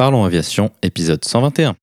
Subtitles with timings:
[0.00, 1.76] Parlons Aviation, épisode 121.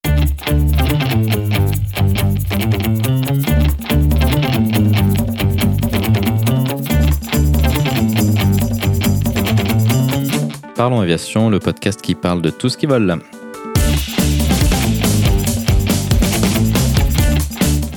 [10.75, 13.19] Parlons Aviation, le podcast qui parle de tout ce qui vole.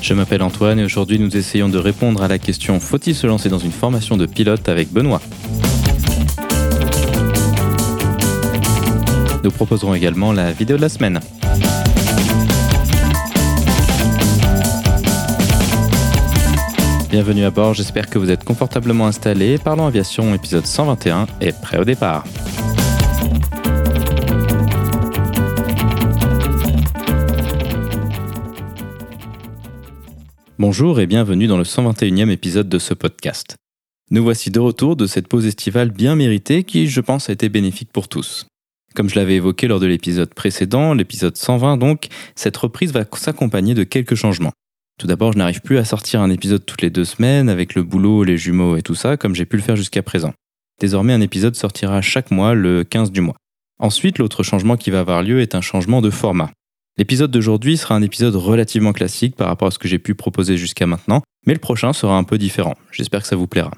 [0.03, 3.49] Je m'appelle Antoine et aujourd'hui nous essayons de répondre à la question Faut-il se lancer
[3.49, 5.23] dans une formation de pilote avec Benoît?
[9.43, 11.21] Nous proposerons également la vidéo de la semaine.
[17.11, 19.59] Bienvenue à bord, j'espère que vous êtes confortablement installés.
[19.59, 22.25] Parlons Aviation, épisode 121 est prêt au départ.
[30.59, 33.57] Bonjour et bienvenue dans le 121e épisode de ce podcast.
[34.11, 37.49] Nous voici de retour de cette pause estivale bien méritée qui, je pense, a été
[37.49, 38.47] bénéfique pour tous.
[39.01, 43.73] Comme je l'avais évoqué lors de l'épisode précédent, l'épisode 120 donc, cette reprise va s'accompagner
[43.73, 44.53] de quelques changements.
[44.99, 47.83] Tout d'abord, je n'arrive plus à sortir un épisode toutes les deux semaines avec le
[47.83, 50.35] boulot, les jumeaux et tout ça, comme j'ai pu le faire jusqu'à présent.
[50.83, 53.37] Désormais, un épisode sortira chaque mois le 15 du mois.
[53.79, 56.51] Ensuite, l'autre changement qui va avoir lieu est un changement de format.
[56.99, 60.59] L'épisode d'aujourd'hui sera un épisode relativement classique par rapport à ce que j'ai pu proposer
[60.59, 62.75] jusqu'à maintenant, mais le prochain sera un peu différent.
[62.93, 63.73] J'espère que ça vous plaira.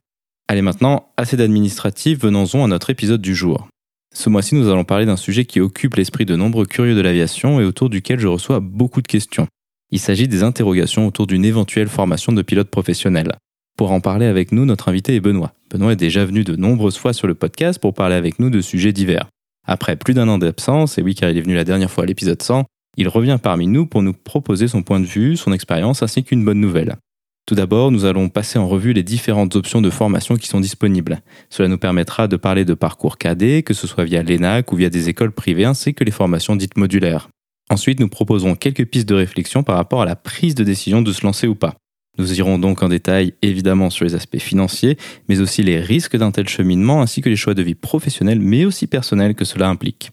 [0.48, 3.68] Allez maintenant, assez d'administratif, venons-en à notre épisode du jour.
[4.14, 7.60] Ce mois-ci, nous allons parler d'un sujet qui occupe l'esprit de nombreux curieux de l'aviation
[7.60, 9.46] et autour duquel je reçois beaucoup de questions.
[9.90, 13.32] Il s'agit des interrogations autour d'une éventuelle formation de pilote professionnel.
[13.76, 15.54] Pour en parler avec nous, notre invité est Benoît.
[15.70, 18.60] Benoît est déjà venu de nombreuses fois sur le podcast pour parler avec nous de
[18.60, 19.28] sujets divers.
[19.66, 22.06] Après plus d'un an d'absence, et oui car il est venu la dernière fois à
[22.06, 22.64] l'épisode 100,
[22.98, 26.44] il revient parmi nous pour nous proposer son point de vue, son expérience ainsi qu'une
[26.44, 26.96] bonne nouvelle.
[27.44, 31.20] Tout d'abord, nous allons passer en revue les différentes options de formation qui sont disponibles.
[31.50, 34.90] Cela nous permettra de parler de parcours cadet, que ce soit via l'ENAC ou via
[34.90, 37.28] des écoles privées, ainsi que les formations dites modulaires.
[37.68, 41.12] Ensuite, nous proposerons quelques pistes de réflexion par rapport à la prise de décision de
[41.12, 41.74] se lancer ou pas.
[42.18, 44.98] Nous irons donc en détail évidemment sur les aspects financiers,
[45.28, 48.66] mais aussi les risques d'un tel cheminement ainsi que les choix de vie professionnels mais
[48.66, 50.10] aussi personnels que cela implique.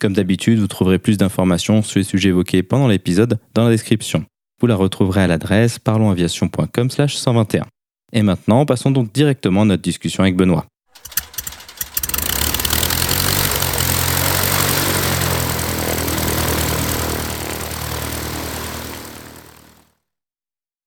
[0.00, 4.24] Comme d'habitude, vous trouverez plus d'informations sur les sujets évoqués pendant l'épisode dans la description.
[4.60, 7.62] Vous la retrouverez à l'adresse parlonsaviation.com/121.
[8.12, 10.66] Et maintenant, passons donc directement à notre discussion avec Benoît.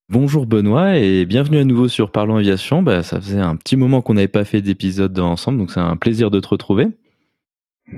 [0.09, 2.83] Bonjour Benoît et bienvenue à nouveau sur Parlons Aviation.
[2.83, 5.97] Bah, ça faisait un petit moment qu'on n'avait pas fait d'épisode ensemble, donc c'est un
[5.97, 6.89] plaisir de te retrouver.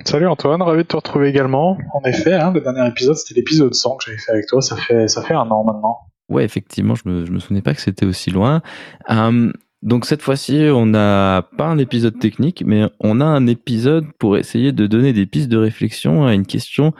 [0.04, 1.78] Salut Antoine, ravi de te retrouver également.
[1.94, 4.62] En effet, hein, le dernier épisode, c'était l'épisode 100 que j'avais fait avec toi.
[4.62, 6.00] Ça fait, ça fait un an maintenant.
[6.30, 8.62] Ouais, effectivement, je me, je me souvenais pas que c'était aussi loin.
[9.08, 9.54] Hum,
[9.86, 14.36] donc cette fois-ci, on n'a pas un épisode technique, mais on a un épisode pour
[14.36, 16.92] essayer de donner des pistes de réflexion à une question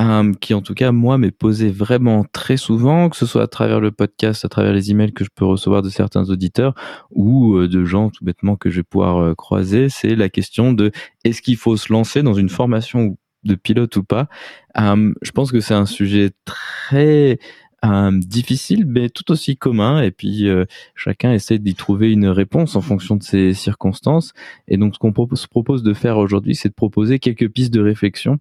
[0.00, 3.46] euh, qui, en tout cas, moi, m'est posée vraiment très souvent, que ce soit à
[3.46, 6.74] travers le podcast, à travers les emails que je peux recevoir de certains auditeurs
[7.12, 9.88] ou euh, de gens tout bêtement que je vais pouvoir euh, croiser.
[9.88, 10.90] C'est la question de
[11.22, 14.28] est-ce qu'il faut se lancer dans une formation de pilote ou pas?
[14.76, 17.38] je pense que c'est un sujet très
[17.82, 20.02] difficile, mais tout aussi commun.
[20.02, 24.32] Et puis euh, chacun essaie d'y trouver une réponse en fonction de ses circonstances.
[24.68, 27.80] Et donc ce qu'on propose, propose de faire aujourd'hui, c'est de proposer quelques pistes de
[27.80, 28.38] réflexion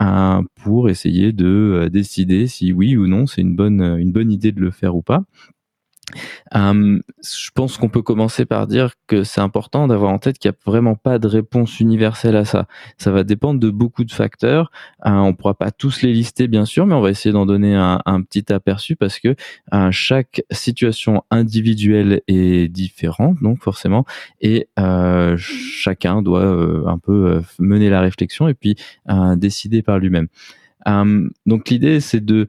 [0.00, 4.30] euh, pour essayer de euh, décider si oui ou non c'est une bonne une bonne
[4.30, 5.24] idée de le faire ou pas.
[6.54, 10.50] Euh, je pense qu'on peut commencer par dire que c'est important d'avoir en tête qu'il
[10.50, 12.66] n'y a vraiment pas de réponse universelle à ça.
[12.98, 14.70] Ça va dépendre de beaucoup de facteurs.
[15.06, 17.46] Euh, on ne pourra pas tous les lister, bien sûr, mais on va essayer d'en
[17.46, 19.34] donner un, petit aperçu parce que
[19.72, 24.04] euh, chaque situation individuelle est différente, donc forcément,
[24.40, 28.76] et euh, chacun doit euh, un peu mener la réflexion et puis
[29.36, 30.28] décider par lui-même.
[31.46, 32.48] donc l'idée, c'est de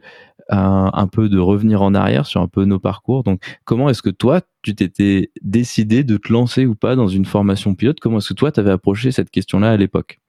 [0.49, 3.23] un, peu de revenir en arrière sur un peu nos parcours.
[3.23, 7.25] Donc, comment est-ce que toi, tu t'étais décidé de te lancer ou pas dans une
[7.25, 7.99] formation pilote?
[7.99, 10.19] Comment est-ce que toi, tu avais approché cette question-là à l'époque?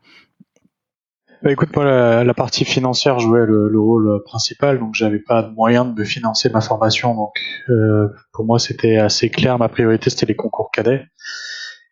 [1.42, 5.84] Bah écoute, moi, la, partie financière jouait le, rôle principal, donc j'avais pas de moyen
[5.84, 7.14] de me financer ma formation.
[7.14, 7.34] Donc,
[7.68, 9.58] euh, pour moi, c'était assez clair.
[9.58, 11.04] Ma priorité, c'était les concours cadets.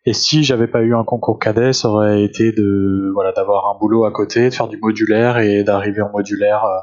[0.07, 3.79] Et si j'avais pas eu un concours cadet, ça aurait été de voilà d'avoir un
[3.79, 6.77] boulot à côté, de faire du modulaire et d'arriver en modulaire euh,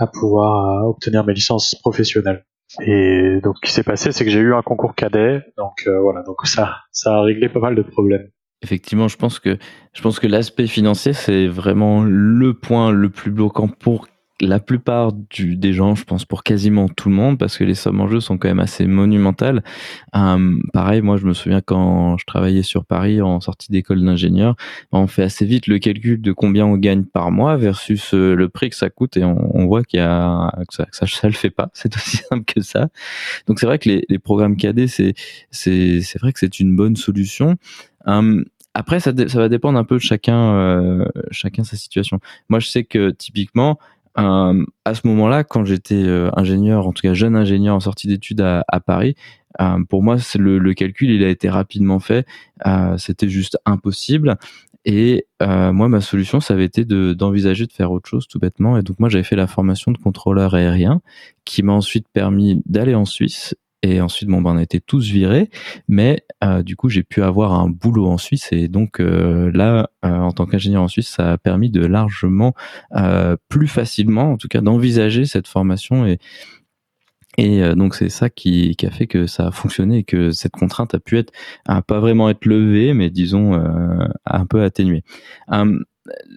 [0.00, 2.44] à pouvoir obtenir mes licences professionnelles.
[2.80, 6.00] Et donc, ce qui s'est passé, c'est que j'ai eu un concours cadet, donc euh,
[6.00, 8.28] voilà, donc ça, ça a réglé pas mal de problèmes.
[8.62, 9.56] Effectivement, je pense que
[9.92, 14.06] je pense que l'aspect financier c'est vraiment le point le plus bloquant pour
[14.40, 17.74] la plupart du, des gens, je pense pour quasiment tout le monde, parce que les
[17.74, 19.62] sommes en jeu sont quand même assez monumentales.
[20.14, 24.56] Euh, pareil, moi je me souviens quand je travaillais sur Paris en sortie d'école d'ingénieur,
[24.92, 28.48] on fait assez vite le calcul de combien on gagne par mois versus euh, le
[28.48, 31.06] prix que ça coûte et on, on voit qu'il y a que ça, que ça,
[31.06, 31.70] ça le fait pas.
[31.72, 32.88] C'est aussi simple que ça.
[33.46, 35.14] Donc c'est vrai que les, les programmes KD, c'est
[35.50, 37.56] c'est c'est vrai que c'est une bonne solution.
[38.06, 38.44] Euh,
[38.74, 42.20] après, ça, ça va dépendre un peu de chacun, euh, chacun sa situation.
[42.48, 43.78] Moi, je sais que typiquement,
[44.18, 48.08] euh, à ce moment-là, quand j'étais euh, ingénieur, en tout cas jeune ingénieur en sortie
[48.08, 49.14] d'études à, Paris,
[49.60, 52.26] euh, pour moi, le, le, calcul, il a été rapidement fait.
[52.98, 54.36] C'était juste impossible.
[54.84, 58.78] Et moi, ma solution, ça avait été d'envisager de, de, faire autre chose, tout bêtement.
[58.78, 61.00] Et donc, moi, j'avais fait la formation de contrôleur aérien,
[61.44, 65.08] qui m'a ensuite permis d'aller en Suisse et ensuite, bon, ben, on a été tous
[65.10, 65.48] virés,
[65.88, 68.48] mais euh, du coup, j'ai pu avoir un boulot en Suisse.
[68.52, 72.54] Et donc euh, là, euh, en tant qu'ingénieur en Suisse, ça a permis de largement,
[72.96, 76.06] euh, plus facilement, en tout cas, d'envisager cette formation.
[76.06, 76.18] Et,
[77.38, 80.30] et euh, donc, c'est ça qui, qui, a fait que ça a fonctionné et que
[80.30, 81.32] cette contrainte a pu être,
[81.66, 83.54] à pas vraiment être levée, mais disons,
[84.26, 85.04] un peu atténuée.
[85.48, 85.84] Hum,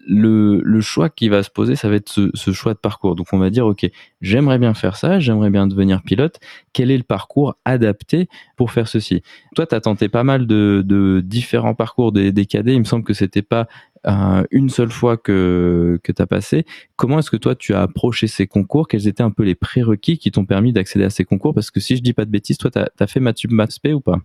[0.08, 3.16] le, le, choix qui va se poser, ça va être ce, ce, choix de parcours.
[3.16, 3.90] Donc on va dire, ok,
[4.22, 6.40] j'aimerais bien faire ça, j'aimerais bien devenir pilote.
[6.74, 8.28] Quel est le parcours adapté
[8.58, 9.22] pour faire ceci?
[9.56, 12.74] Toi, tu as tenté pas mal de, de différents parcours des, des, cadets.
[12.74, 13.68] Il me semble que c'était pas
[14.06, 16.66] euh, une seule fois que, que tu as passé.
[16.96, 18.88] Comment est-ce que toi, tu as approché ces concours?
[18.88, 21.54] Quels étaient un peu les prérequis qui t'ont permis d'accéder à ces concours?
[21.54, 24.02] Parce que si je dis pas de bêtises, toi, tu as, fait Mathsup Mathsp ou
[24.02, 24.18] pas?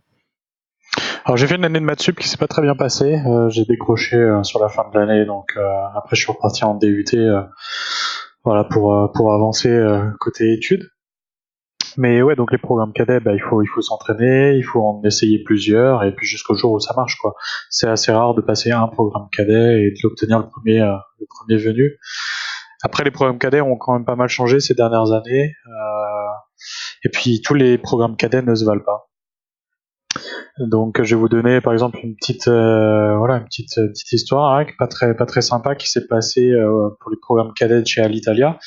[1.24, 3.20] Alors j'ai fait une année de maths sup qui s'est pas très bien passée.
[3.26, 6.64] Euh, j'ai décroché euh, sur la fin de l'année, donc euh, après je suis reparti
[6.64, 7.42] en DUT, euh,
[8.44, 9.68] voilà pour euh, pour avancer
[10.20, 10.88] côté études.
[11.96, 15.02] Mais ouais, donc les programmes cadets, bah, il faut il faut s'entraîner, il faut en
[15.04, 17.34] essayer plusieurs, et puis jusqu'au jour où ça marche quoi.
[17.70, 21.60] C'est assez rare de passer un programme cadet et de l'obtenir le premier le premier
[21.60, 21.98] venu.
[22.84, 25.52] Après les programmes cadets ont quand même pas mal changé ces dernières années,
[27.04, 29.08] et puis tous les programmes cadets ne se valent pas.
[30.60, 34.58] Donc je vais vous donner par exemple une petite euh, voilà une petite petite histoire
[34.58, 38.00] hein, pas très pas très sympa qui s'est passé euh, pour les programmes cadets chez
[38.00, 38.58] Alitalia.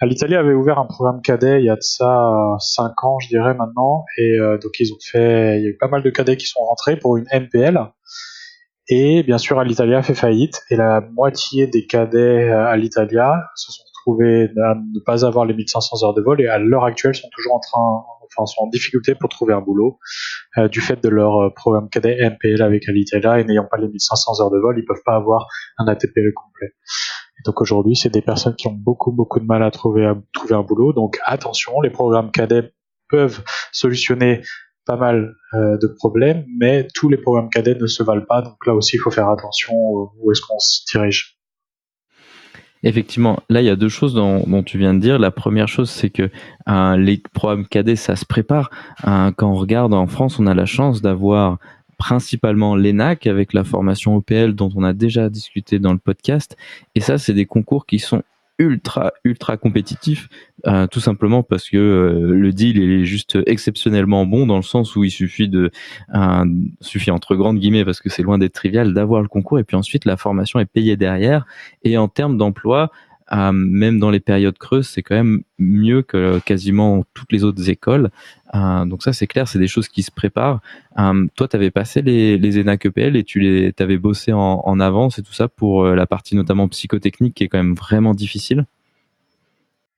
[0.00, 3.54] Alitalia avait ouvert un programme cadet il y a de ça 5 ans je dirais
[3.54, 4.04] maintenant.
[4.16, 6.46] Et euh, donc ils ont fait il y a eu pas mal de cadets qui
[6.46, 7.78] sont rentrés pour une MPL
[8.88, 10.62] et bien sûr Alitalia fait faillite.
[10.70, 15.54] Et la moitié des cadets à l'Italia se sont trouvés à ne pas avoir les
[15.54, 16.40] 1500 heures de vol.
[16.40, 18.04] Et à l'heure actuelle sont toujours en train
[18.46, 19.98] sont en difficulté pour trouver un boulot
[20.58, 23.88] euh, du fait de leur euh, programme cadet MPL avec Alitalia et n'ayant pas les
[23.88, 25.46] 1500 heures de vol, ils peuvent pas avoir
[25.78, 26.74] un ATPL complet.
[27.38, 30.16] Et donc aujourd'hui, c'est des personnes qui ont beaucoup beaucoup de mal à trouver à
[30.32, 30.92] trouver un boulot.
[30.92, 32.72] Donc attention, les programmes cadets
[33.08, 33.42] peuvent
[33.72, 34.42] solutionner
[34.86, 38.42] pas mal euh, de problèmes, mais tous les programmes cadets ne se valent pas.
[38.42, 41.33] Donc là aussi, il faut faire attention où est-ce qu'on se dirige.
[42.84, 45.18] Effectivement, là, il y a deux choses dont, tu viens de dire.
[45.18, 46.30] La première chose, c'est que
[46.68, 48.70] euh, les programmes cadets, ça se prépare.
[49.06, 51.58] Euh, quand on regarde en France, on a la chance d'avoir
[51.96, 56.58] principalement l'ENAC avec la formation OPL dont on a déjà discuté dans le podcast.
[56.94, 58.22] Et ça, c'est des concours qui sont
[58.58, 60.28] ultra ultra compétitif
[60.66, 64.94] euh, tout simplement parce que euh, le deal est juste exceptionnellement bon dans le sens
[64.96, 65.70] où il suffit de
[66.14, 66.44] euh,
[66.80, 69.76] suffit entre grandes guillemets parce que c'est loin d'être trivial d'avoir le concours et puis
[69.76, 71.46] ensuite la formation est payée derrière.
[71.82, 72.90] Et en termes d'emploi
[73.34, 77.68] euh, même dans les périodes creuses, c'est quand même mieux que quasiment toutes les autres
[77.68, 78.10] écoles.
[78.54, 80.60] Euh, donc ça, c'est clair, c'est des choses qui se préparent.
[80.98, 84.62] Euh, toi, tu avais passé les, les ENAC EPL et tu les avais bossé en,
[84.64, 88.14] en, avance et tout ça pour la partie notamment psychotechnique qui est quand même vraiment
[88.14, 88.66] difficile.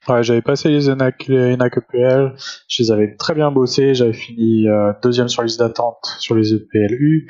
[0.09, 2.35] Ouais, j'avais passé les EPL,
[2.69, 6.55] je les avais très bien bossés, j'avais fini euh, deuxième sur liste d'attente sur les
[6.55, 7.29] EPLU,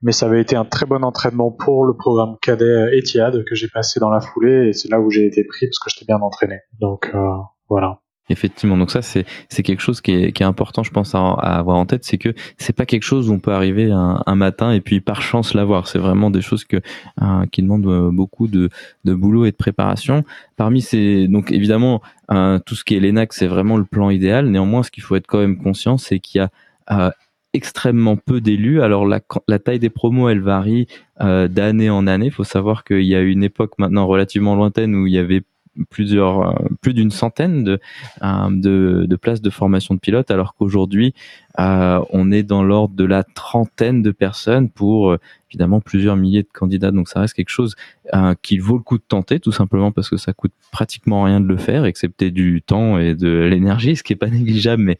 [0.00, 3.68] mais ça avait été un très bon entraînement pour le programme cadet Etihad que j'ai
[3.68, 6.20] passé dans la foulée, et c'est là où j'ai été pris parce que j'étais bien
[6.20, 6.60] entraîné.
[6.80, 7.36] Donc euh,
[7.68, 8.00] voilà.
[8.30, 11.18] Effectivement, donc ça c'est c'est quelque chose qui est, qui est important, je pense à,
[11.18, 14.34] avoir en tête, c'est que c'est pas quelque chose où on peut arriver un, un
[14.34, 15.88] matin et puis par chance l'avoir.
[15.88, 16.78] C'est vraiment des choses que
[17.20, 18.70] euh, qui demandent euh, beaucoup de,
[19.04, 20.24] de boulot et de préparation.
[20.56, 22.00] Parmi ces donc évidemment
[22.30, 24.48] euh, tout ce qui est l'ENAC c'est vraiment le plan idéal.
[24.48, 26.50] Néanmoins, ce qu'il faut être quand même conscient, c'est qu'il y a
[26.90, 27.10] euh,
[27.54, 28.82] extrêmement peu d'élus.
[28.82, 30.86] Alors la, la, taille des promos, elle varie
[31.20, 32.26] euh, d'année en année.
[32.26, 35.42] Il faut savoir qu'il y a une époque maintenant relativement lointaine où il y avait
[35.90, 37.80] plusieurs, euh, plus d'une centaine de,
[38.22, 41.14] euh, de, places de formation de pilote, alors qu'aujourd'hui,
[41.58, 45.16] euh, on est dans l'ordre de la trentaine de personnes pour
[45.50, 46.90] évidemment plusieurs milliers de candidats.
[46.90, 47.76] Donc ça reste quelque chose
[48.12, 51.40] euh, qui vaut le coup de tenter, tout simplement parce que ça coûte pratiquement rien
[51.40, 54.98] de le faire, excepté du temps et de l'énergie, ce qui est pas négligeable, mais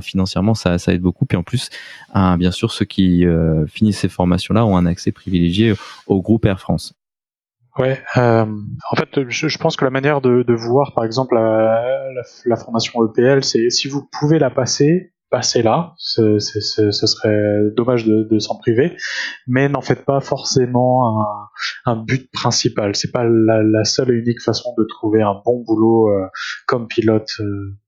[0.00, 1.24] financièrement ça, ça aide beaucoup.
[1.24, 1.70] Puis en plus,
[2.14, 3.24] bien sûr, ceux qui
[3.68, 5.74] finissent ces formations-là ont un accès privilégié
[6.06, 6.94] au groupe Air France.
[7.78, 8.44] Ouais, euh,
[8.90, 13.70] en fait, je, pense que la manière de, voir, par exemple, la, formation EPL, c'est
[13.70, 15.94] si vous pouvez la passer, passez-la.
[15.96, 18.94] Ce, serait dommage de, s'en priver,
[19.46, 21.24] mais n'en faites pas forcément
[21.86, 22.94] un, but principal.
[22.94, 26.26] C'est pas la, seule et unique façon de trouver un bon boulot euh,
[26.66, 27.30] comme pilote.
[27.40, 27.78] Euh,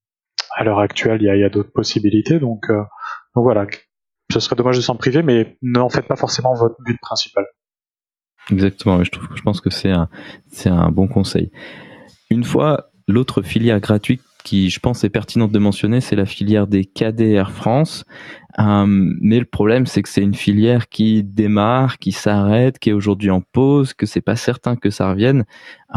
[0.56, 3.66] à l'heure actuelle, il y a, d'autres possibilités, donc, donc voilà.
[4.32, 7.44] Ce serait dommage de s'en priver, mais n'en faites pas forcément votre but principal.
[8.50, 11.50] Exactement, je, pense que c'est un, bon conseil.
[12.30, 16.66] Une fois, l'autre filière gratuite qui, je pense, est pertinente de mentionner, c'est la filière
[16.66, 16.86] des
[17.18, 18.04] Air France.
[18.58, 22.92] Euh, mais le problème, c'est que c'est une filière qui démarre, qui s'arrête, qui est
[22.92, 25.44] aujourd'hui en pause, que c'est pas certain que ça revienne.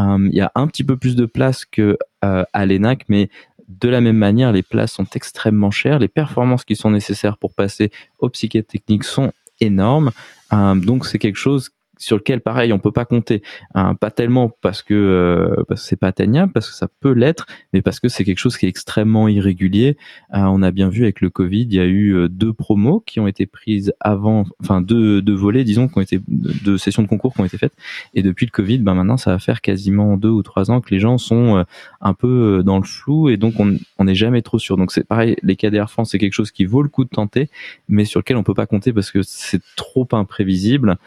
[0.00, 3.28] Euh, il y a un petit peu plus de place que euh, à l'ENAC, mais
[3.68, 5.98] de la même manière, les places sont extrêmement chères.
[5.98, 10.12] Les performances qui sont nécessaires pour passer au psychotechnique sont énormes.
[10.50, 13.42] donc c'est quelque chose sur lequel pareil on peut pas compter.
[13.74, 17.12] Hein, pas tellement parce que euh, parce que c'est pas atteignable parce que ça peut
[17.12, 19.96] l'être mais parce que c'est quelque chose qui est extrêmement irrégulier.
[20.34, 23.00] Euh, on a bien vu avec le Covid il y a eu euh, deux promos
[23.00, 27.02] qui ont été prises avant enfin deux, deux volets disons qui ont été deux sessions
[27.02, 27.74] de concours qui ont été faites.
[28.14, 30.90] Et depuis le Covid ben maintenant ça va faire quasiment deux ou trois ans que
[30.90, 31.64] les gens sont
[32.00, 34.76] un peu dans le flou et donc on n'est jamais trop sûr.
[34.76, 37.48] Donc c'est pareil les KDR France c'est quelque chose qui vaut le coup de tenter
[37.88, 40.98] mais sur lequel on peut pas compter parce que c'est trop imprévisible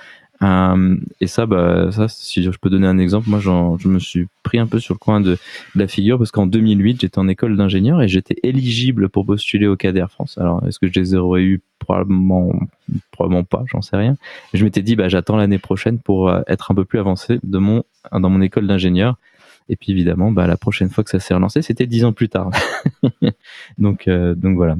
[0.43, 4.27] euh, et ça, bah, ça, si je peux donner un exemple, moi, je me suis
[4.43, 5.37] pris un peu sur le coin de,
[5.75, 9.75] la figure parce qu'en 2008, j'étais en école d'ingénieur et j'étais éligible pour postuler au
[9.75, 10.37] CADER France.
[10.37, 11.61] Alors, est-ce que je les aurais eu?
[11.79, 12.53] Probablement,
[13.11, 14.15] probablement pas, j'en sais rien.
[14.53, 17.57] Je m'étais dit, bah, j'attends l'année prochaine pour euh, être un peu plus avancé de
[17.57, 19.17] mon, dans mon école d'ingénieur.
[19.67, 22.29] Et puis évidemment, bah, la prochaine fois que ça s'est relancé, c'était dix ans plus
[22.29, 22.51] tard.
[23.79, 24.75] donc, euh, donc voilà.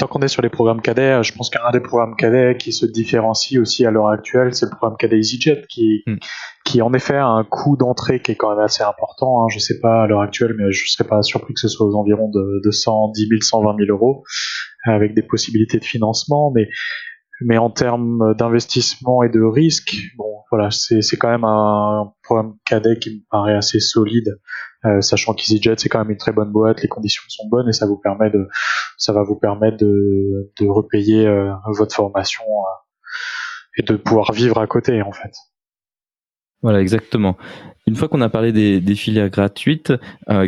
[0.00, 2.86] Tant qu'on est sur les programmes cadets, je pense qu'un des programmes cadets qui se
[2.86, 6.16] différencie aussi à l'heure actuelle, c'est le programme cadet EasyJet, qui, hmm.
[6.64, 9.42] qui en effet a un coût d'entrée qui est quand même assez important.
[9.42, 9.48] Hein.
[9.50, 11.94] Je sais pas à l'heure actuelle, mais je serais pas surpris que ce soit aux
[11.96, 14.24] environs de, de 110 000, 120 000 euros,
[14.86, 16.50] avec des possibilités de financement.
[16.50, 16.70] Mais,
[17.42, 22.98] mais en termes d'investissement et de risque, bon, voilà, c'est quand même un programme cadet
[22.98, 24.38] qui me paraît assez solide
[24.86, 27.72] euh, sachant qu'EasyJet c'est quand même une très bonne boîte, les conditions sont bonnes et
[27.72, 28.48] ça vous permet de,
[28.96, 34.58] ça va vous permettre de, de repayer euh, votre formation euh, et de pouvoir vivre
[34.58, 35.32] à côté en fait.
[36.62, 37.36] Voilà, exactement.
[37.86, 39.94] Une fois qu'on a parlé des, filières gratuites,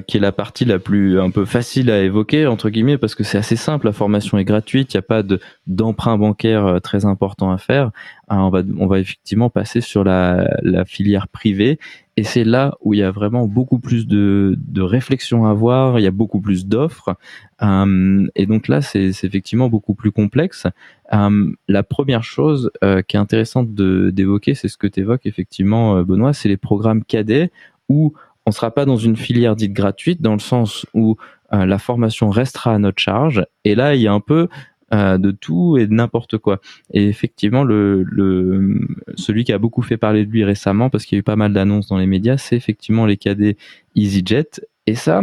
[0.06, 3.24] qui est la partie la plus un peu facile à évoquer entre guillemets, parce que
[3.24, 7.06] c'est assez simple, la formation est gratuite, il n'y a pas de d'emprunt bancaire très
[7.06, 7.90] important à faire.
[8.32, 10.46] Euh, on va effectivement passer sur la,
[10.86, 11.78] filière privée,
[12.16, 15.98] et c'est là où il y a vraiment beaucoup plus de, de réflexion à avoir,
[15.98, 17.16] il y a beaucoup plus d'offres,
[17.62, 20.66] euh, et donc là c'est effectivement beaucoup plus complexe.
[21.12, 26.02] Euh, la première chose euh, qui est intéressante d'évoquer, c'est ce que tu évoques effectivement,
[26.02, 27.50] Benoît, c'est les programmes cadets
[27.88, 28.14] où
[28.46, 31.16] on ne sera pas dans une filière dite gratuite, dans le sens où
[31.52, 33.44] la formation restera à notre charge.
[33.64, 34.48] Et là, il y a un peu
[34.92, 36.60] de tout et de n'importe quoi.
[36.92, 38.78] Et effectivement, le, le,
[39.16, 41.36] celui qui a beaucoup fait parler de lui récemment, parce qu'il y a eu pas
[41.36, 43.56] mal d'annonces dans les médias, c'est effectivement les cadets
[43.96, 44.60] EasyJet.
[44.86, 45.22] Et ça,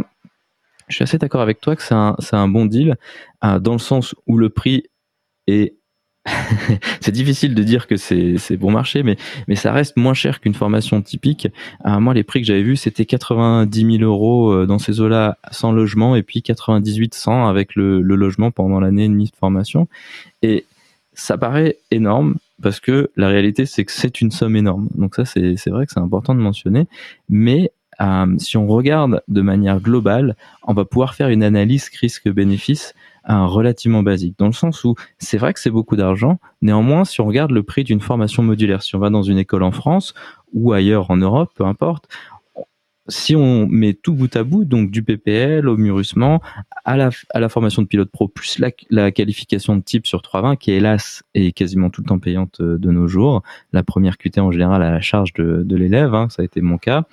[0.88, 2.97] je suis assez d'accord avec toi que c'est un, un, bon deal,
[3.41, 4.85] dans le sens où le prix
[5.47, 5.75] est
[7.01, 9.17] c'est difficile de dire que c'est bon marché, mais,
[9.55, 11.48] ça reste moins cher qu'une formation typique.
[11.86, 15.38] Euh, moi, les prix que j'avais vus, c'était 90 000 euros euh, dans ces eaux-là
[15.51, 19.36] sans logement, et puis 98 100 avec le, le logement pendant l'année et demie de
[19.36, 19.88] formation.
[20.41, 20.65] Et
[21.13, 24.88] ça paraît énorme, parce que la réalité, c'est que c'est une somme énorme.
[24.95, 26.88] Donc ça, c'est vrai que c'est important de mentionner.
[27.29, 27.71] Mais
[28.01, 32.93] euh, si on regarde de manière globale, on va pouvoir faire une analyse risque-bénéfice
[33.29, 37.21] un relativement basique, dans le sens où c'est vrai que c'est beaucoup d'argent, néanmoins, si
[37.21, 40.13] on regarde le prix d'une formation modulaire, si on va dans une école en France
[40.51, 42.07] ou ailleurs en Europe, peu importe,
[43.07, 46.41] si on met tout bout à bout, donc du PPL au mûrissement,
[46.86, 48.59] à la, à la formation de pilote pro, plus
[48.89, 52.77] la, qualification de type sur 320, qui hélas est quasiment tout le temps payante euh,
[52.77, 53.43] de nos jours,
[53.74, 56.62] la première QT en général à la charge de, de l'élève, hein, ça a été
[56.62, 57.05] mon cas,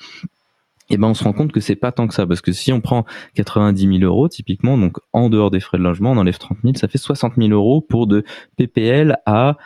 [0.89, 2.73] eh ben on se rend compte que c'est pas tant que ça parce que si
[2.73, 6.39] on prend 90 000 euros typiquement donc en dehors des frais de logement on enlève
[6.39, 8.25] 30 000 ça fait 60 000 euros pour de
[8.57, 9.57] PPL à,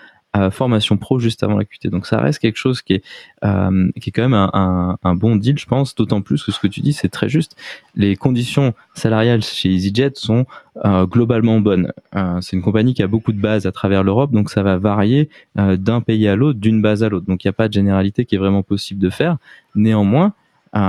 [0.53, 3.05] formation pro juste avant la QT donc ça reste quelque chose qui est
[3.45, 6.61] euh, qui est quand même un, un, bon deal je pense d'autant plus que ce
[6.61, 7.57] que tu dis c'est très juste.
[7.97, 10.47] Les conditions salariales chez EasyJet sont
[10.85, 11.93] euh, globalement bonnes.
[12.15, 14.79] Euh, c'est une compagnie qui a beaucoup de bases à travers l'Europe donc ça va
[14.79, 17.27] varier d'un pays à l'autre d'une base à l'autre.
[17.27, 19.37] Donc il n'y a pas de généralité qui est vraiment possible de faire.
[19.75, 20.33] Néanmoins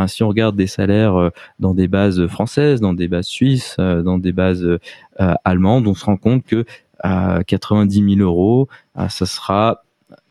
[0.08, 4.02] si on regarde des salaires euh, dans des bases françaises, dans des bases suisses, euh,
[4.02, 4.80] dans des bases euh,
[5.44, 6.66] allemandes, on se rend compte que
[7.04, 8.70] à 90 000 euros,
[9.10, 9.82] ça sera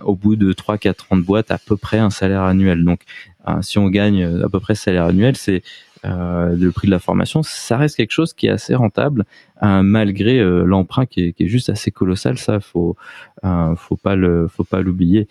[0.05, 2.85] au bout de 3-4 ans de boîte à peu près un salaire annuel.
[2.85, 3.01] Donc
[3.61, 5.65] si on gagne à peu près ce salaire annuel, c'est
[6.05, 9.25] le prix de la formation, ça reste quelque chose qui est assez rentable
[9.61, 12.39] malgré l'emprunt qui est, juste assez colossal.
[12.39, 12.95] Ça, faut
[13.43, 15.27] faut pas le faut pas l'oublier.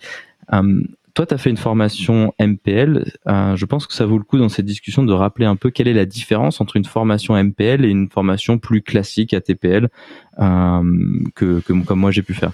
[1.14, 3.12] Toi, tu as fait une formation MPL.
[3.26, 5.70] Euh, je pense que ça vaut le coup dans cette discussion de rappeler un peu
[5.70, 9.88] quelle est la différence entre une formation MPL et une formation plus classique ATPL
[10.38, 10.82] euh,
[11.34, 12.52] que, que, comme moi j'ai pu faire.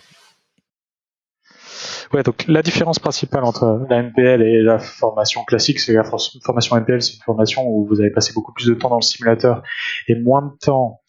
[2.12, 6.76] Ouais, donc la différence principale entre la MPL et la formation classique, c'est la formation
[6.76, 9.62] MPL, c'est une formation où vous avez passé beaucoup plus de temps dans le simulateur
[10.06, 11.00] et moins de temps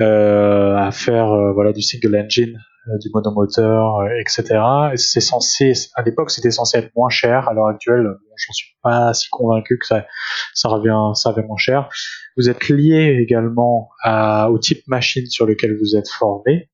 [0.00, 2.60] euh, à faire euh, voilà du single engine
[3.00, 4.60] du monomoteur, euh, etc.
[4.92, 7.48] Et c'est censé, à l'époque, c'était censé être moins cher.
[7.48, 10.04] À l'heure actuelle, bon, j'en suis pas si convaincu que ça,
[10.64, 11.88] revient, ça moins cher.
[12.36, 13.90] Vous êtes lié également
[14.48, 16.70] au type machine sur lequel vous êtes formé.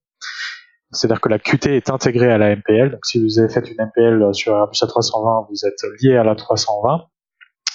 [0.92, 2.90] C'est-à-dire que la QT est intégrée à la MPL.
[2.90, 6.34] Donc, si vous avez fait une MPL sur Airbus A320, vous êtes lié à la
[6.34, 7.06] 320.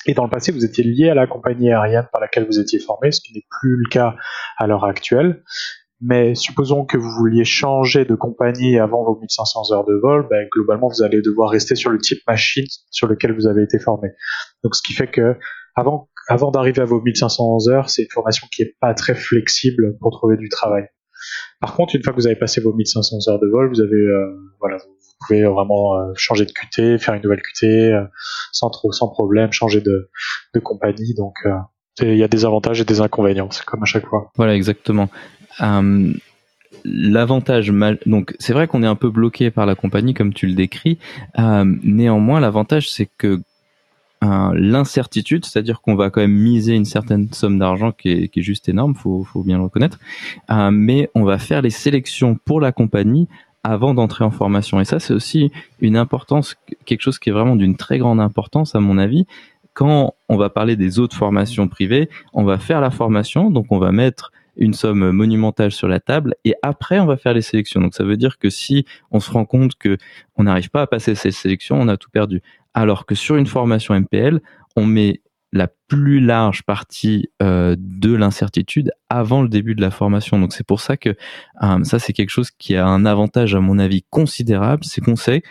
[0.06, 2.80] Et dans le passé, vous étiez lié à la compagnie aérienne par laquelle vous étiez
[2.80, 4.16] formé, ce qui n'est plus le cas
[4.58, 5.44] à l'heure actuelle.
[6.00, 10.48] Mais supposons que vous vouliez changer de compagnie avant vos 1500 heures de vol, ben,
[10.52, 14.10] globalement vous allez devoir rester sur le type machine sur lequel vous avez été formé.
[14.64, 15.36] Donc ce qui fait que
[15.76, 19.98] avant, avant d'arriver à vos 1500 heures, c'est une formation qui est pas très flexible
[20.00, 20.88] pour trouver du travail.
[21.60, 23.96] Par contre, une fois que vous avez passé vos 1500 heures de vol, vous avez
[23.96, 28.04] euh, voilà, vous pouvez vraiment euh, changer de QT, faire une nouvelle QT euh,
[28.52, 30.10] sans trop sans problème, changer de,
[30.54, 31.16] de compagnie.
[31.16, 31.36] Donc
[32.02, 34.32] il y a des avantages et des inconvénients, c'est comme à chaque fois.
[34.36, 35.10] Voilà, exactement.
[35.62, 36.14] Euh,
[36.86, 37.72] l'avantage,
[38.06, 41.00] donc c'est vrai qu'on est un peu bloqué par la compagnie comme tu le décris.
[41.40, 43.42] Euh, néanmoins, l'avantage c'est que
[44.24, 48.68] euh, l'incertitude, c'est-à-dire qu'on va quand même miser une certaine somme d'argent qui est, juste
[48.68, 50.00] énorme, faut, faut bien le reconnaître,
[50.72, 53.28] mais on va faire les sélections pour la compagnie
[53.68, 54.80] avant d'entrer en formation.
[54.80, 55.52] Et ça, c'est aussi
[55.82, 59.26] une importance, quelque chose qui est vraiment d'une très grande importance à mon avis.
[59.78, 63.78] Quand on va parler des autres formations privées, on va faire la formation, donc on
[63.78, 67.80] va mettre une somme monumentale sur la table et après on va faire les sélections.
[67.80, 70.00] Donc ça veut dire que si on se rend compte que
[70.36, 72.42] on n'arrive pas à passer ces sélections, on a tout perdu.
[72.74, 74.42] Alors que sur une formation MPL,
[74.76, 75.22] on met
[75.54, 80.40] la plus large partie euh, de l'incertitude avant le début de la formation.
[80.40, 81.16] Donc c'est pour ça que
[81.62, 85.16] euh, ça c'est quelque chose qui a un avantage à mon avis considérable, c'est qu'on
[85.16, 85.44] sait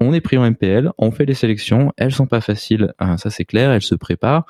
[0.00, 3.30] on est pris en MPL, on fait les sélections, elles sont pas faciles, euh, ça
[3.30, 4.44] c'est clair, elles se préparent,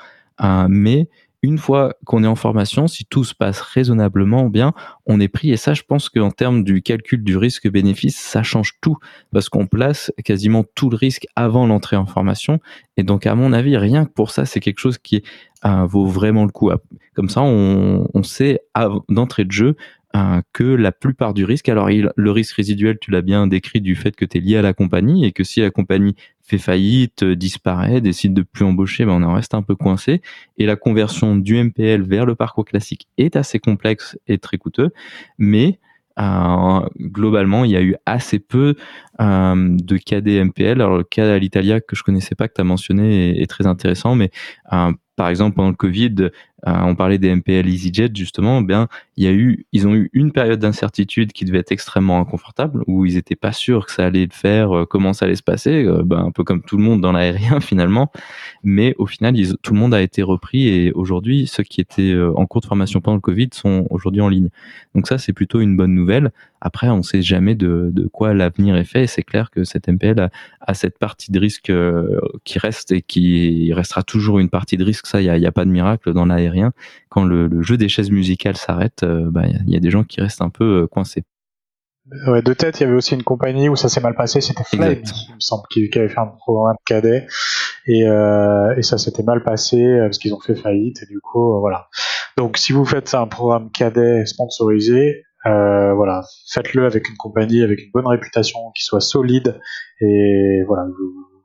[0.68, 1.08] mais
[1.46, 4.72] une fois qu'on est en formation, si tout se passe raisonnablement bien,
[5.06, 5.52] on est pris.
[5.52, 8.96] Et ça, je pense qu'en termes du calcul du risque-bénéfice, ça change tout
[9.32, 12.58] parce qu'on place quasiment tout le risque avant l'entrée en formation.
[12.96, 15.22] Et donc, à mon avis, rien que pour ça, c'est quelque chose qui
[15.64, 16.70] euh, vaut vraiment le coup.
[17.14, 18.60] Comme ça, on, sait
[19.08, 19.76] d'entrée de jeu
[20.52, 24.14] que la plupart du risque, alors le risque résiduel, tu l'as bien décrit du fait
[24.14, 26.14] que tu es lié à la compagnie et que si la compagnie
[26.46, 30.22] fait faillite, euh, disparaît, décide de plus embaucher, ben on en reste un peu coincé.
[30.58, 34.90] Et la conversion du MPL vers le parcours classique est assez complexe et très coûteux,
[35.38, 35.80] mais
[36.18, 38.74] euh, globalement, il y a eu assez peu
[39.20, 40.80] euh, de KD MPL.
[40.80, 43.66] Alors le cas à l'Italia que je connaissais pas, que tu as mentionné, est, très
[43.66, 44.30] intéressant, mais
[44.72, 46.30] euh, par exemple, pendant le Covid, euh,
[46.66, 48.60] on parlait des MPL EasyJet justement.
[48.60, 51.72] Eh bien, il y a eu, ils ont eu une période d'incertitude qui devait être
[51.72, 55.24] extrêmement inconfortable, où ils n'étaient pas sûrs que ça allait le faire, euh, comment ça
[55.26, 58.10] allait se passer, euh, ben, un peu comme tout le monde dans l'aérien finalement.
[58.62, 62.46] Mais au final, tout le monde a été repris et aujourd'hui, ceux qui étaient en
[62.46, 64.48] cours de formation pendant le Covid sont aujourd'hui en ligne.
[64.94, 66.32] Donc ça, c'est plutôt une bonne nouvelle.
[66.60, 69.06] Après, on ne sait jamais de, quoi l'avenir est fait.
[69.06, 71.72] C'est clair que cette MPL a, a, cette partie de risque
[72.44, 75.64] qui reste et qui restera toujours une partie de risque ça, il n'y a, pas
[75.64, 76.55] de miracle dans l'aérien.
[77.08, 80.20] Quand le, jeu des chaises musicales s'arrête, euh, bah, il y a des gens qui
[80.20, 81.24] restent un peu euh, coincés.
[82.28, 84.62] Ouais, de tête, il y avait aussi une compagnie où ça s'est mal passé, c'était
[84.62, 87.26] Flame, il me semble, qui, avait fait un programme cadet,
[87.86, 91.58] et, euh, et ça s'était mal passé parce qu'ils ont fait faillite, et du coup,
[91.58, 91.88] voilà.
[92.36, 97.90] Donc, si vous faites un programme cadet sponsorisé, voilà, faites-le avec une compagnie avec une
[97.92, 99.58] bonne réputation, qui soit solide,
[100.00, 101.35] et voilà, vous,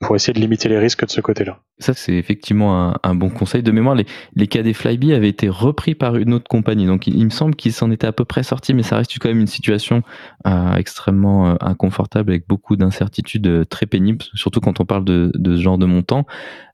[0.00, 1.60] pour essayer de limiter les risques de ce côté-là.
[1.78, 3.62] Ça, c'est effectivement un, bon conseil.
[3.62, 6.86] De mémoire, les, cas des Flyby avaient été repris par une autre compagnie.
[6.86, 9.28] Donc, il, me semble qu'ils s'en étaient à peu près sortis, mais ça reste quand
[9.28, 10.02] même une situation
[10.46, 15.32] euh, extrêmement euh, inconfortable avec beaucoup d'incertitudes euh, très pénibles, surtout quand on parle de,
[15.44, 16.26] ce genre de montant.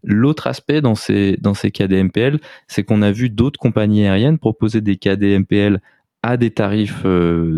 [0.03, 4.81] L'autre aspect dans ces, dans ces MPL, c'est qu'on a vu d'autres compagnies aériennes proposer
[4.81, 5.81] des KD MPL
[6.23, 7.07] à des tarifs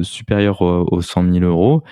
[0.02, 1.82] supérieurs aux 100 000 euros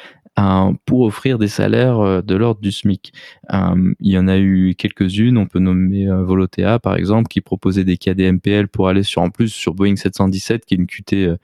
[0.85, 3.13] pour offrir des salaires de l'ordre du SMIC.
[3.53, 7.97] il y en a eu quelques-unes, on peut nommer Volotea par exemple, qui proposait des
[7.97, 11.37] KDMPL pour aller sur en plus sur Boeing 717, qui est une QT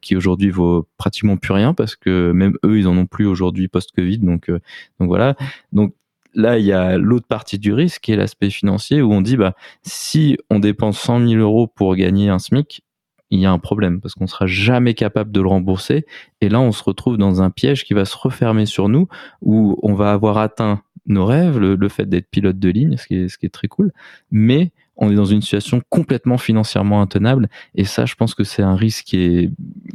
[0.00, 3.68] qui aujourd'hui vaut pratiquement plus rien parce que même eux, ils en ont plus aujourd'hui
[3.68, 4.18] post-Covid.
[4.18, 5.36] Donc, donc voilà.
[5.72, 5.94] Donc
[6.34, 9.36] là, il y a l'autre partie du risque qui est l'aspect financier où on dit,
[9.36, 12.82] bah, si on dépense 100 000 euros pour gagner un SMIC,
[13.30, 16.06] il y a un problème parce qu'on sera jamais capable de le rembourser.
[16.40, 19.08] Et là, on se retrouve dans un piège qui va se refermer sur nous
[19.42, 23.16] où on va avoir atteint nos rêves, le, fait d'être pilote de ligne, ce qui,
[23.16, 23.92] est, ce qui est très cool.
[24.30, 27.48] Mais on est dans une situation complètement financièrement intenable.
[27.74, 29.50] Et ça, je pense que c'est un risque qui est,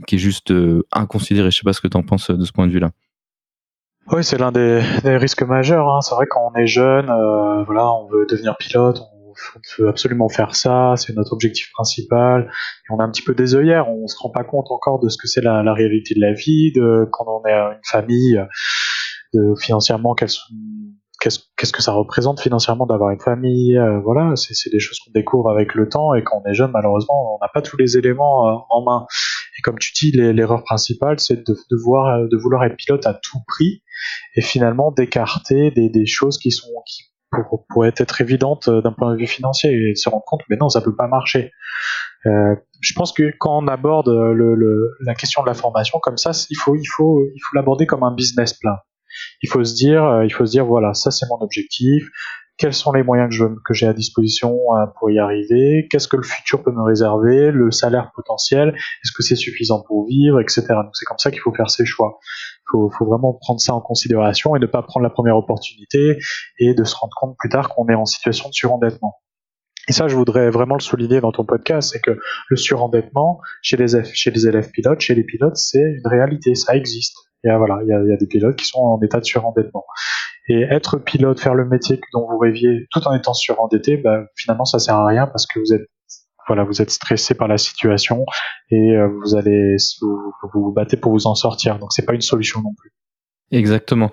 [0.08, 1.52] qui est juste euh, inconsidéré.
[1.52, 2.92] Je sais pas ce que tu en penses de ce point de vue-là.
[4.12, 5.88] Oui, c'est l'un des, risques majeurs.
[5.90, 6.02] Hein.
[6.02, 9.02] C'est vrai quand on est jeune, euh, voilà, on veut devenir pilote,
[9.34, 12.52] on, veut absolument faire ça, c'est notre objectif principal.
[12.90, 15.18] On a un petit peu des œillères, on se rend pas compte encore de ce
[15.18, 18.42] que c'est la, réalité de la vie, de quand on est une famille,
[19.34, 20.40] de financièrement qu'est-ce
[21.22, 25.50] qu'est-ce que ça représente financièrement d'avoir une famille euh, voilà c'est des choses qu'on découvre
[25.52, 28.50] avec le temps et quand on est jeune malheureusement on n'a pas tous les éléments
[28.50, 29.06] euh, en main
[29.58, 33.84] et comme tu dis l'erreur principale c'est de, de, vouloir être pilote à tout prix
[34.36, 36.70] et finalement d'écarter des, choses qui sont
[37.32, 39.72] pour, pourraient être évidentes euh, d'un point de vue financier.
[39.72, 41.52] Et se rendre compte mais non ça peut pas marcher.
[42.26, 46.18] Euh, je pense que quand on aborde le, le, la question de la formation comme
[46.18, 48.76] ça il faut il faut il faut l'aborder comme un business plan.
[49.44, 52.08] Il faut se dire euh, il faut se dire voilà ça c'est mon objectif
[52.58, 53.36] quels sont les moyens
[53.66, 57.52] que j'ai à disposition euh, pour y arriver, qu'est-ce que le futur peut me réserver,
[57.52, 60.62] le salaire potentiel, est-ce que c'est suffisant pour vivre, etc.
[60.70, 62.20] Donc c'est comme ça qu'il faut faire ses choix.
[62.74, 66.18] Il faut, vraiment prendre ça en considération et ne pas prendre la première opportunité
[66.60, 69.16] et de se rendre compte plus tard qu'on est en situation de surendettement.
[69.90, 73.76] Et ça, je voudrais vraiment le souligner dans ton podcast, c'est que le surendettement chez
[73.78, 73.96] les,
[74.48, 77.18] élèves pilotes, chez les pilotes, c'est une réalité, ça existe.
[77.44, 79.84] A, voilà, il y a des pilotes qui sont en état de surendettement.
[80.48, 84.66] Et être pilote, faire le métier dont vous rêviez tout en étant surendetté, bah, finalement
[84.66, 85.88] ça sert à rien parce que vous êtes
[86.48, 88.26] voilà, vous êtes stressé par la situation
[88.72, 91.80] et euh, vous allez vous, vous, battez pour vous en sortir.
[91.80, 92.92] Donc c'est pas une solution non plus.
[93.52, 94.12] Exactement.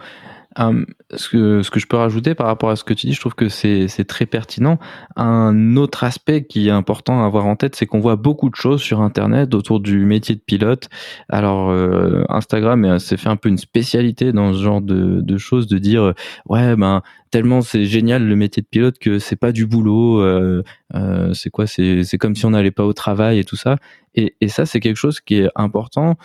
[0.59, 3.12] Um, ce, que, ce que je peux rajouter par rapport à ce que tu dis,
[3.12, 4.79] je trouve que c'est très pertinent.
[5.14, 8.57] Un autre aspect qui est important à avoir en tête, c'est qu'on voit beaucoup de
[8.57, 10.88] choses sur Internet autour du métier de pilote.
[11.29, 15.68] Alors euh, Instagram s'est fait un peu une spécialité dans ce genre de, de choses,
[15.68, 16.14] de dire euh,
[16.47, 20.62] ouais ben tellement c'est génial le métier de pilote que c'est pas du boulot, euh,
[20.94, 23.77] euh, c'est quoi, c'est comme si on n'allait pas au travail et tout ça.
[24.14, 26.16] Et, et ça c'est quelque chose qui est important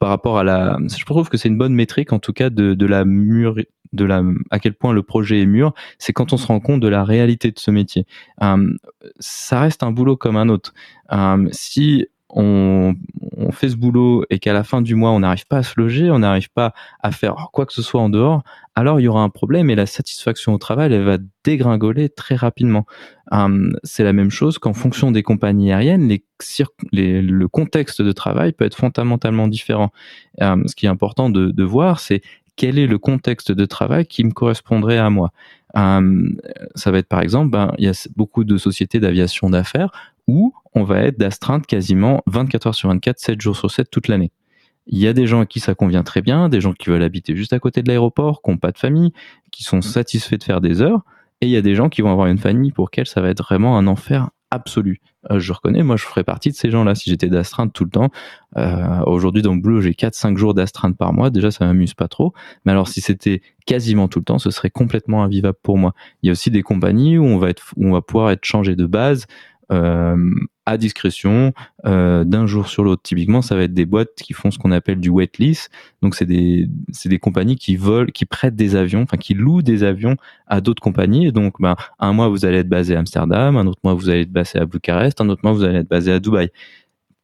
[0.00, 0.78] par rapport à la.
[0.88, 3.54] Je trouve que c'est une bonne métrique, en tout cas, de, de la mûr,
[3.92, 5.74] de la, à quel point le projet est mûr.
[5.98, 8.06] C'est quand on se rend compte de la réalité de ce métier.
[8.42, 8.72] Euh,
[9.20, 10.72] ça reste un boulot comme un autre.
[11.12, 12.94] Euh, si on,
[13.52, 16.10] fait ce boulot et qu'à la fin du mois on n'arrive pas à se loger,
[16.10, 18.42] on n'arrive pas à faire quoi que ce soit en dehors,
[18.76, 22.36] alors il y aura un problème et la satisfaction au travail elle va dégringoler très
[22.36, 22.86] rapidement.
[23.32, 26.16] Hum, c'est la même chose qu'en fonction des compagnies aériennes,
[26.92, 29.90] le contexte de travail peut être fondamentalement différent.
[30.40, 32.22] Hum, ce qui est important de voir, c'est
[32.60, 35.32] quel est le contexte de travail qui me correspondrait à moi.
[35.72, 36.36] Hum,
[36.74, 39.90] ça va être par exemple, ben, il y a beaucoup de sociétés d'aviation d'affaires
[40.28, 44.08] où on va être d'astreinte quasiment 24 heures sur 24, 7 jours sur 7 toute
[44.08, 44.30] l'année.
[44.86, 47.02] Il y a des gens à qui ça convient très bien, des gens qui veulent
[47.02, 49.14] habiter juste à côté de l'aéroport, qui n'ont pas de famille,
[49.50, 51.00] qui sont satisfaits de faire des heures,
[51.40, 53.30] et il y a des gens qui vont avoir une famille pour lesquels ça va
[53.30, 55.00] être vraiment un enfer absolu.
[55.30, 57.90] Euh, je reconnais, moi je ferais partie de ces gens-là si j'étais d'astreinte tout le
[57.90, 58.10] temps.
[58.56, 62.32] Euh, Aujourd'hui dans le j'ai 4-5 jours d'astreinte par mois, déjà ça m'amuse pas trop.
[62.64, 65.94] Mais alors si c'était quasiment tout le temps, ce serait complètement invivable pour moi.
[66.22, 68.44] Il y a aussi des compagnies où on va, être, où on va pouvoir être
[68.44, 69.26] changé de base,
[69.70, 71.52] à discrétion
[71.84, 73.02] euh, d'un jour sur l'autre.
[73.02, 75.68] Typiquement, ça va être des boîtes qui font ce qu'on appelle du wet lease.
[76.02, 76.68] Donc, c'est des,
[77.04, 80.82] des compagnies qui volent, qui prêtent des avions, enfin qui louent des avions à d'autres
[80.82, 81.26] compagnies.
[81.26, 84.08] Et donc, ben, un mois vous allez être basé à Amsterdam, un autre mois vous
[84.08, 86.50] allez être basé à Bucarest, un autre mois vous allez être basé à Dubaï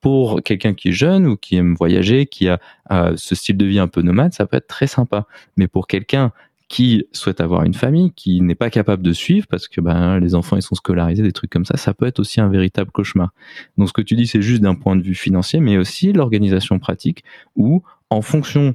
[0.01, 2.61] pour quelqu'un qui est jeune ou qui aime voyager, qui a
[2.93, 5.27] euh, ce style de vie un peu nomade, ça peut être très sympa.
[5.57, 6.33] Mais pour quelqu'un
[6.69, 10.35] qui souhaite avoir une famille, qui n'est pas capable de suivre parce que ben, les
[10.35, 13.31] enfants ils sont scolarisés, des trucs comme ça, ça peut être aussi un véritable cauchemar.
[13.79, 16.79] Donc ce que tu dis, c'est juste d'un point de vue financier, mais aussi l'organisation
[16.79, 17.23] pratique
[17.55, 18.75] où, en fonction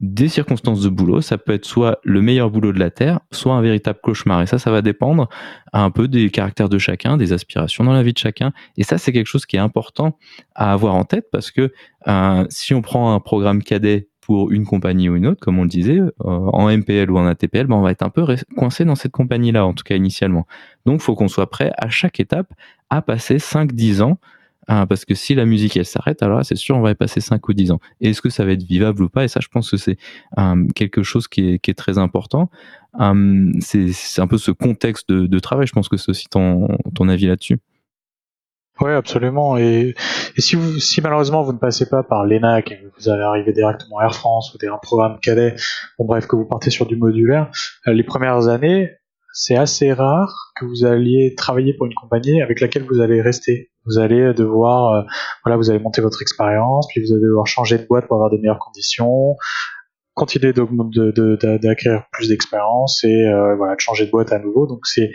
[0.00, 3.54] des circonstances de boulot, ça peut être soit le meilleur boulot de la Terre, soit
[3.54, 4.42] un véritable cauchemar.
[4.42, 5.28] Et ça, ça va dépendre
[5.72, 8.52] un peu des caractères de chacun, des aspirations dans la vie de chacun.
[8.76, 10.18] Et ça, c'est quelque chose qui est important
[10.54, 11.72] à avoir en tête parce que
[12.08, 15.64] euh, si on prend un programme cadet pour une compagnie ou une autre, comme on
[15.64, 18.24] le disait, euh, en MPL ou en ATPL, ben on va être un peu
[18.56, 20.46] coincé dans cette compagnie-là, en tout cas initialement.
[20.86, 22.52] Donc, faut qu'on soit prêt à chaque étape
[22.88, 24.18] à passer 5-10 ans
[24.68, 27.20] hein, parce que si la musique elle s'arrête, alors c'est sûr on va y passer
[27.20, 27.80] 5 ou 10 ans.
[28.00, 29.24] Est-ce que ça va être vivable ou pas?
[29.24, 29.98] Et ça, je pense que c'est
[30.74, 32.50] quelque chose qui est, qui est très important.
[33.60, 35.66] c'est un peu ce contexte de, de, travail.
[35.66, 37.58] Je pense que c'est aussi ton, ton avis là-dessus.
[38.80, 39.56] Oui, absolument.
[39.56, 39.94] Et,
[40.36, 43.22] et, si, vous, si malheureusement vous ne passez pas par l'ENAC et que vous allez
[43.22, 45.54] arriver directement à Air France ou un programme cadet,
[45.98, 47.50] bon bref, que vous partez sur du modulaire,
[47.86, 48.90] euh, les premières années,
[49.32, 53.70] c'est assez rare que vous alliez travailler pour une compagnie avec laquelle vous allez rester.
[53.84, 55.02] Vous allez devoir, euh,
[55.44, 58.30] voilà, vous allez monter votre expérience, puis vous allez devoir changer de boîte pour avoir
[58.30, 59.36] des meilleures conditions,
[60.14, 64.66] continuer d'acquérir plus d'expérience et euh, voilà, de changer de boîte à nouveau.
[64.66, 65.12] Donc c'est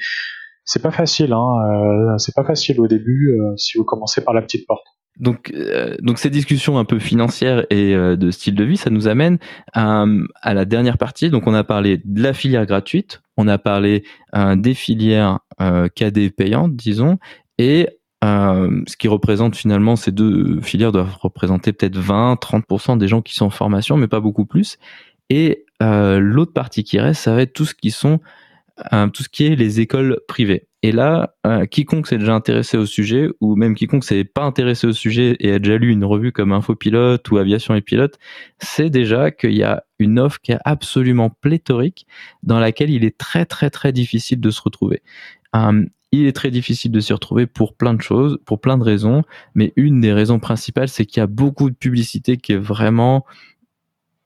[0.69, 4.35] c'est pas facile, hein, euh, c'est pas facile au début euh, si vous commencez par
[4.35, 4.85] la petite porte.
[5.19, 9.07] Donc, euh, donc ces discussions un peu financières et de style de vie, ça nous
[9.07, 9.39] amène
[9.73, 10.05] à,
[10.43, 11.31] à, la dernière partie.
[11.31, 14.03] Donc, on a parlé de la filière gratuite, on a parlé
[14.55, 17.17] des filières KD payantes, disons,
[17.57, 17.89] et
[18.23, 23.47] ce qui représente finalement ces deux filières doivent représenter peut-être 20-30% des gens qui sont
[23.47, 24.77] en formation, mais pas beaucoup plus.
[25.29, 28.25] Et l'autre partie qui reste, ça va être tout ce qui sont euh,
[29.13, 30.69] tout ce qui est les écoles privées.
[30.81, 34.87] Et là, euh, quiconque s'est déjà intéressé au sujet, ou même quiconque s'est pas intéressé
[34.87, 38.17] au sujet et a déjà lu une revue comme Infopilote ou Aviation et Pilote,
[38.59, 42.07] sait déjà qu'il y a une offre qui est absolument pléthorique,
[42.43, 45.01] dans laquelle il est très très très difficile de se retrouver.
[45.53, 48.83] Euh, il est très difficile de s'y retrouver pour plein de choses, pour plein de
[48.83, 49.23] raisons,
[49.55, 53.25] mais une des raisons principales, c'est qu'il y a beaucoup de publicité qui est vraiment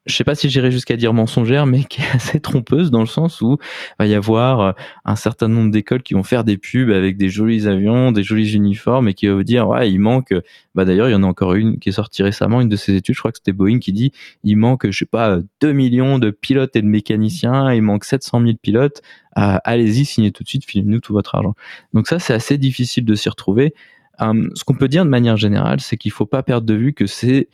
[0.06, 3.06] je sais pas si j'irai jusqu'à dire mensongère, mais qui est assez trompeuse dans le
[3.08, 4.72] sens où il va y avoir euh,
[5.06, 8.54] un certain nombre d'écoles qui vont faire des pubs avec des jolis avions, des jolis
[8.54, 10.34] uniformes et qui vont dire ouais il manque.
[10.76, 12.96] Bah d'ailleurs il y en a encore une qui est sortie récemment, une de ces
[12.96, 14.12] études, je crois que c'était Boeing qui dit
[14.44, 18.42] il manque je sais pas 2 millions de pilotes et de mécaniciens, il manque 700
[18.42, 19.02] 000 pilotes.
[19.38, 21.56] Euh, allez-y signez tout de suite, filez-nous tout votre argent.
[21.94, 23.74] Donc ça c'est assez difficile de s'y retrouver.
[24.22, 26.94] Euh, ce qu'on peut dire de manière générale, c'est qu'il faut pas perdre de vue
[26.94, 27.50] que c'est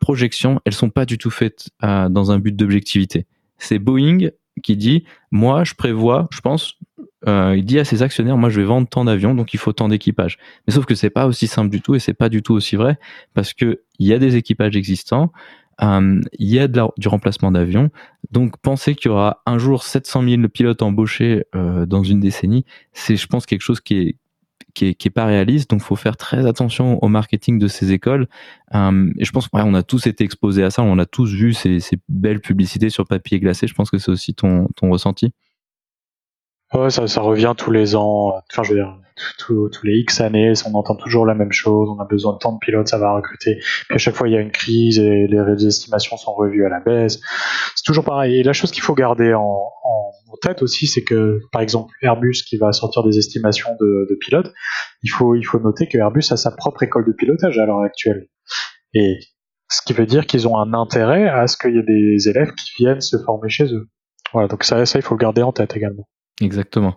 [0.00, 3.26] projections, elles sont pas du tout faites euh, dans un but d'objectivité.
[3.58, 4.30] C'est Boeing
[4.62, 6.78] qui dit, moi, je prévois, je pense,
[7.26, 9.72] euh, il dit à ses actionnaires, moi, je vais vendre tant d'avions, donc il faut
[9.72, 10.38] tant d'équipages.
[10.66, 12.76] Mais sauf que c'est pas aussi simple du tout et c'est pas du tout aussi
[12.76, 12.98] vrai
[13.32, 15.32] parce que il y a des équipages existants.
[15.82, 17.90] Euh, il y a du remplacement d'avions.
[18.30, 23.16] Donc, penser qu'il y aura un jour 700 000 pilotes embauchés dans une décennie, c'est,
[23.16, 24.16] je pense, quelque chose qui est,
[24.74, 25.70] qui est, pas réaliste.
[25.70, 28.28] Donc, faut faire très attention au marketing de ces écoles.
[28.74, 30.82] Euh, et je pense qu'on a tous été exposés à ça.
[30.82, 33.66] On a tous vu ces, ces belles publicités sur papier glacé.
[33.66, 35.32] Je pense que c'est aussi ton, ton ressenti.
[36.72, 38.34] Ouais, ça, ça revient tous les ans.
[38.50, 38.98] Enfin, je veux dire,
[39.38, 42.52] tous les X années, on entend toujours la même chose, on a besoin de tant
[42.52, 43.58] de pilotes, ça va recruter.
[43.88, 46.68] Puis à chaque fois, il y a une crise et les estimations sont revues à
[46.68, 47.20] la baisse.
[47.74, 48.40] C'est toujours pareil.
[48.40, 50.10] Et la chose qu'il faut garder en, en,
[50.42, 54.52] tête aussi, c'est que, par exemple, Airbus qui va sortir des estimations de, de, pilotes,
[55.02, 57.80] il faut, il faut noter que Airbus a sa propre école de pilotage à l'heure
[57.80, 58.26] actuelle.
[58.94, 59.20] Et
[59.70, 62.52] ce qui veut dire qu'ils ont un intérêt à ce qu'il y ait des élèves
[62.52, 63.88] qui viennent se former chez eux.
[64.32, 66.08] Voilà, donc ça, ça il faut le garder en tête également.
[66.40, 66.96] Exactement.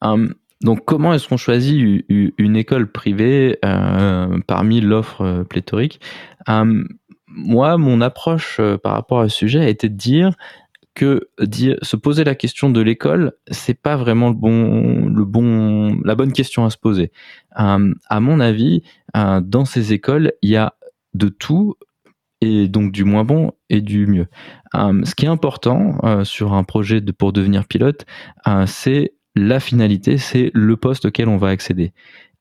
[0.00, 6.00] Hum, donc, comment est-ce qu'on choisit une école privée euh, parmi l'offre euh, pléthorique?
[6.50, 6.84] Euh,
[7.28, 10.32] Moi, mon approche par rapport à ce sujet a été de dire
[10.94, 11.30] que
[11.82, 16.70] se poser la question de l'école, c'est pas vraiment le bon, la bonne question à
[16.70, 17.12] se poser.
[17.52, 18.82] à mon avis,
[19.14, 20.74] dans ces écoles, il y a
[21.14, 21.76] de tout
[22.40, 24.26] et donc du moins bon et du mieux.
[24.74, 28.04] ce qui est important sur un projet pour devenir pilote,
[28.66, 31.92] c'est la finalité, c'est le poste auquel on va accéder.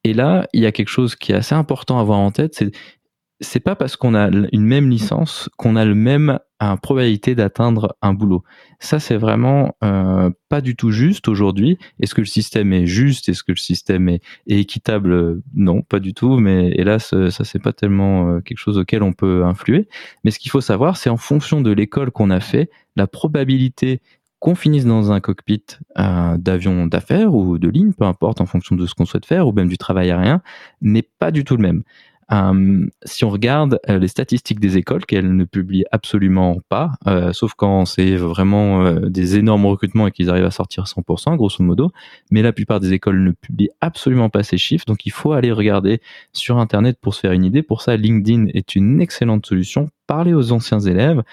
[0.04, 2.56] Et là, il y a quelque chose qui est assez important à avoir en tête,
[2.56, 2.71] c'est
[3.41, 7.95] c'est pas parce qu'on a une même licence qu'on a le même euh, probabilité d'atteindre
[8.02, 8.43] un boulot.
[8.80, 11.78] Ça, c'est vraiment euh, pas du tout juste aujourd'hui.
[12.02, 13.30] Est-ce que le système est juste?
[13.30, 15.41] Est-ce que le système est, équitable?
[15.54, 16.38] Non, pas du tout.
[16.38, 19.88] Mais hélas, ça c'est pas tellement euh, quelque chose auquel on peut influer.
[20.25, 24.02] Mais ce qu'il faut savoir, c'est en fonction de l'école qu'on a fait, la probabilité
[24.39, 25.63] qu'on finisse dans un cockpit
[25.97, 29.47] euh, d'avion d'affaires ou de ligne, peu importe en fonction de ce qu'on souhaite faire,
[29.47, 30.41] ou même du travail aérien,
[30.82, 31.84] n'est pas du tout le même.
[32.32, 37.34] Euh, si on regarde euh, les statistiques des écoles, qu'elles ne publient absolument pas, euh,
[37.34, 41.91] sauf quand c'est vraiment des énormes recrutements et qu'ils arrivent à sortir 100%, grosso modo,
[42.32, 45.52] mais la plupart des écoles ne publient absolument pas ces chiffres, donc il faut aller
[45.52, 46.02] regarder
[46.34, 47.63] sur Internet pour se faire une idée.
[47.63, 49.89] Pour ça, LinkedIn est une excellente solution.
[50.08, 51.23] Parler aux anciens élèves.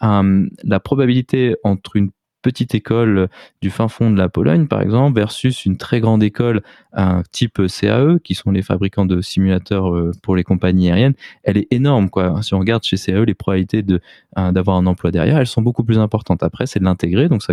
[0.00, 2.10] la probabilité entre une
[2.48, 3.28] petite école
[3.60, 6.62] du fin fond de la Pologne, par exemple, versus une très grande école
[6.94, 11.58] un type CAE, qui sont les fabricants de simulateurs euh, pour les compagnies aériennes, elle
[11.58, 12.08] est énorme.
[12.08, 12.40] Quoi.
[12.42, 15.84] Si on regarde chez CAE, les probabilités euh, d'avoir un emploi derrière, elles sont beaucoup
[15.84, 16.42] plus importantes.
[16.42, 17.52] Après, c'est de l'intégrer, donc ça,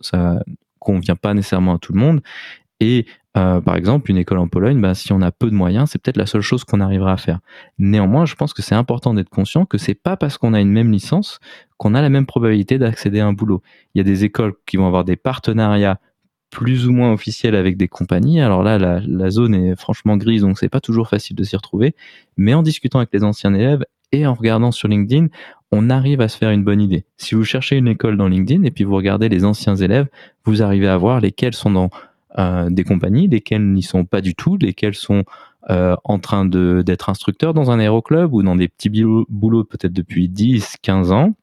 [0.00, 0.42] ça
[0.78, 2.20] convient pas nécessairement à tout le monde.
[2.78, 5.90] Et euh, par exemple, une école en Pologne, bah, si on a peu de moyens,
[5.90, 7.40] c'est peut-être la seule chose qu'on arrivera à faire.
[7.78, 10.70] Néanmoins, je pense que c'est important d'être conscient que c'est pas parce qu'on a une
[10.70, 11.38] même licence
[11.76, 13.62] qu'on a la même probabilité d'accéder à un boulot.
[13.94, 16.00] Il y a des écoles qui vont avoir des partenariats
[16.50, 18.40] plus ou moins officiels avec des compagnies.
[18.40, 21.94] Alors là, la, zone est franchement grise, donc c'est pas toujours facile de s'y retrouver.
[22.38, 25.26] Mais en discutant avec les anciens élèves et en regardant sur LinkedIn,
[25.72, 27.04] on arrive à se faire une bonne idée.
[27.18, 30.06] Si vous cherchez une école dans LinkedIn et puis vous regardez les anciens élèves,
[30.44, 31.90] vous arrivez à voir lesquels sont dans
[32.38, 35.24] euh, des compagnies, lesquels n'y sont pas du tout, lesquels sont
[35.68, 38.88] euh, en train d'être instructeurs dans un aéroclub ou dans des petits
[39.28, 41.34] boulots peut-être depuis 10, 15 ans.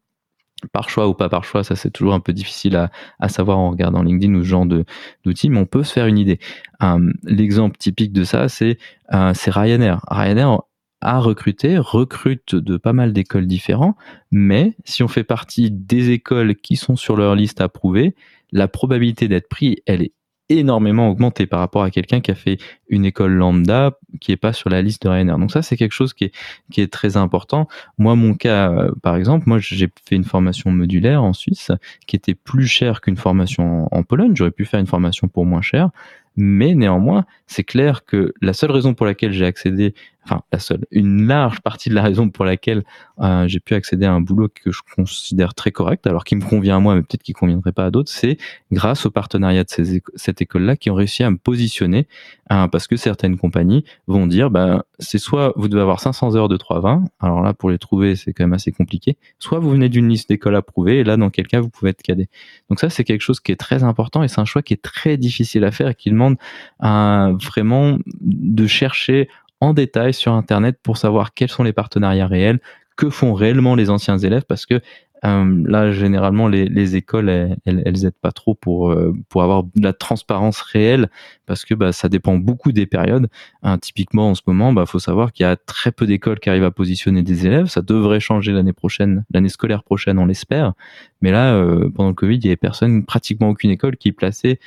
[0.71, 3.57] Par choix ou pas par choix, ça c'est toujours un peu difficile à, à, savoir
[3.57, 6.39] en regardant LinkedIn ou ce genre d'outils, mais on peut se faire une idée.
[6.81, 8.77] Euh, L'exemple typique de ça, c'est
[9.13, 10.05] euh, Ryanair.
[10.07, 10.61] Ryanair
[11.01, 13.97] a recruté, recrute de pas mal d'écoles différentes,
[14.31, 18.15] mais si on fait partie des écoles qui sont sur leur liste approuvée,
[18.53, 20.13] la probabilité d'être pris, elle est
[20.49, 22.57] énormément augmenté par rapport à quelqu'un qui a fait
[22.89, 25.37] une école lambda qui est pas sur la liste de Ryanair.
[25.37, 26.31] Donc ça, c'est quelque chose qui est,
[26.71, 27.67] qui est très important.
[27.97, 31.71] Moi, mon cas, euh, par exemple, moi, j'ai fait une formation modulaire en Suisse
[32.07, 34.33] qui était plus chère qu'une formation en Pologne.
[34.35, 35.89] J'aurais pu faire une formation pour moins cher.
[36.35, 39.93] Mais néanmoins, c'est clair que la seule raison pour laquelle j'ai accédé,
[40.25, 42.83] enfin la seule, une large partie de la raison pour laquelle
[43.19, 46.41] euh, j'ai pu accéder à un boulot que je considère très correct, alors qui me
[46.41, 48.37] convient à moi, mais peut-être qui conviendrait pas à d'autres, c'est
[48.71, 52.07] grâce au partenariat de ces cette école-là qui ont réussi à me positionner,
[52.49, 56.49] hein, parce que certaines compagnies vont dire, ben c'est soit vous devez avoir 500 heures
[56.49, 59.89] de 320, alors là pour les trouver c'est quand même assez compliqué, soit vous venez
[59.89, 62.29] d'une liste d'écoles approuvée, et là dans quel cas vous pouvez être cadet.
[62.69, 64.81] Donc ça c'est quelque chose qui est très important et c'est un choix qui est
[64.81, 66.37] très difficile à faire et qui demande
[66.79, 69.29] un, vraiment de chercher
[69.63, 72.59] en détail sur Internet pour savoir quels sont les partenariats réels,
[72.95, 74.81] que font réellement les anciens élèves, parce que
[75.25, 79.63] euh, là, généralement, les, les écoles, elles, elles, aident pas trop pour euh, pour avoir
[79.63, 81.07] de la transparence réelle,
[81.45, 83.29] parce que bah, ça dépend beaucoup des périodes.
[83.61, 86.49] Hein, typiquement, en ce moment, bah, faut savoir qu'il y a très peu d'écoles qui
[86.49, 87.67] arrivent à positionner des élèves.
[87.67, 90.73] Ça devrait changer l'année prochaine, l'année scolaire prochaine, on l'espère.
[91.21, 94.59] Mais là, euh, pendant le Covid, il y avait personne, pratiquement aucune école qui plaçait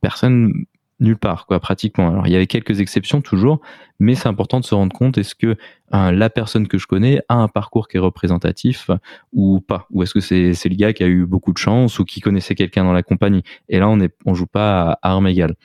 [0.00, 0.66] personne
[1.00, 2.08] nulle part, quoi, pratiquement.
[2.08, 3.60] Alors, il y avait quelques exceptions toujours,
[3.98, 5.56] mais c'est important de se rendre compte est-ce que
[5.94, 8.90] euh, la personne que je connais a un parcours qui est représentatif
[9.32, 12.04] ou pas, ou est-ce que c'est le gars qui a eu beaucoup de chance ou
[12.04, 13.42] qui connaissait quelqu'un dans la compagnie?
[13.68, 15.56] Et là, on est on joue pas à armes égales.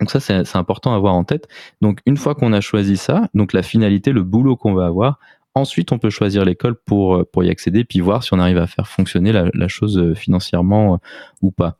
[0.00, 1.48] Donc ça, c'est important à avoir en tête.
[1.80, 5.18] Donc une fois qu'on a choisi ça, donc la finalité, le boulot qu'on va avoir,
[5.54, 8.66] ensuite on peut choisir l'école pour pour y accéder, puis voir si on arrive à
[8.66, 10.98] faire fonctionner la, chose euh, financièrement euh,
[11.42, 11.76] ou pas.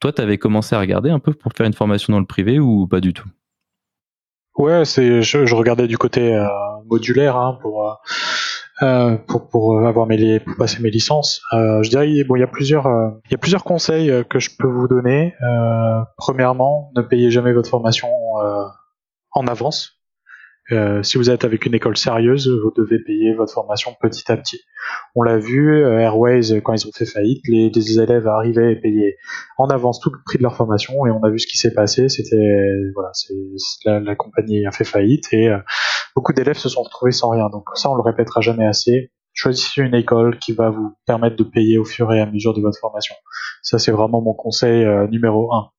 [0.00, 2.58] Toi, tu avais commencé à regarder un peu pour faire une formation dans le privé
[2.58, 3.28] ou pas du tout?
[4.56, 6.44] Ouais, c'est je, regardais du côté euh,
[6.86, 7.94] modulaire hein, pour, euh,
[8.82, 11.42] euh, pour pour avoir mes pour passer mes licences.
[11.52, 12.88] je dirais bon, il y a plusieurs
[13.26, 15.34] il y a plusieurs conseils que je peux vous donner.
[16.16, 18.08] premièrement, ne payez jamais votre formation
[19.30, 19.97] en avance.
[20.70, 24.36] Euh, si vous êtes avec une école sérieuse, vous devez payer votre formation petit à
[24.36, 24.60] petit.
[25.14, 29.16] On l'a vu, euh, Airways, quand ils ont fait faillite, les, élèves arrivaient et payaient
[29.56, 31.72] en avance tout le prix de leur formation, et on a vu ce qui s'est
[31.72, 32.08] passé.
[32.10, 33.12] C'était voilà,
[33.86, 35.58] la, la, compagnie a fait faillite et euh,
[36.14, 37.48] beaucoup d'élèves se sont retrouvés sans rien.
[37.48, 39.10] Donc ça, on le répétera jamais assez.
[39.32, 42.60] Choisissez une école qui va vous permettre de payer au fur et à mesure de
[42.60, 43.14] votre formation.
[43.62, 45.70] Ça, c'est vraiment mon conseil numéro 1.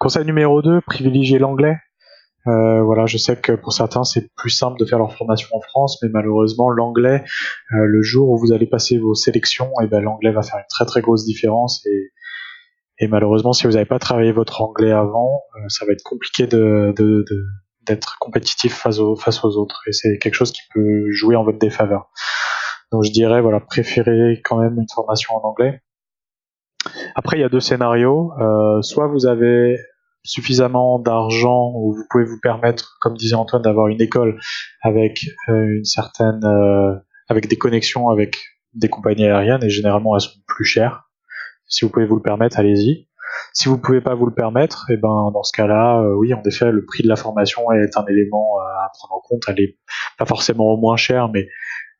[0.00, 1.76] Conseil numéro 2, privilégiez l'anglais.
[2.46, 5.60] Euh, voilà, je sais que pour certains c'est plus simple de faire leur formation en
[5.60, 7.24] France, mais malheureusement l'anglais,
[7.72, 10.66] euh, le jour où vous allez passer vos sélections, eh ben l'anglais va faire une
[10.68, 12.12] très très grosse différence et,
[12.98, 16.46] et malheureusement si vous n'avez pas travaillé votre anglais avant, euh, ça va être compliqué
[16.46, 16.94] de,
[17.86, 21.44] d'être compétitif face aux, face aux autres et c'est quelque chose qui peut jouer en
[21.44, 22.10] votre défaveur.
[22.92, 25.80] Donc je dirais voilà, préférez quand même une formation en anglais.
[27.14, 28.32] Après il y a deux scénarios,
[28.82, 29.78] soit vous avez
[30.24, 34.40] suffisamment d'argent où vous pouvez vous permettre, comme disait Antoine, d'avoir une école
[34.82, 36.94] avec euh, une certaine, euh,
[37.28, 38.36] avec des connexions avec
[38.72, 41.10] des compagnies aériennes et généralement elles sont plus chères.
[41.66, 43.08] Si vous pouvez vous le permettre, allez-y.
[43.52, 46.32] Si vous pouvez pas vous le permettre, et eh ben dans ce cas-là, euh, oui,
[46.34, 49.42] en effet, le prix de la formation est un élément à prendre en compte.
[49.48, 49.78] Elle est
[50.18, 51.48] pas forcément au moins chère, mais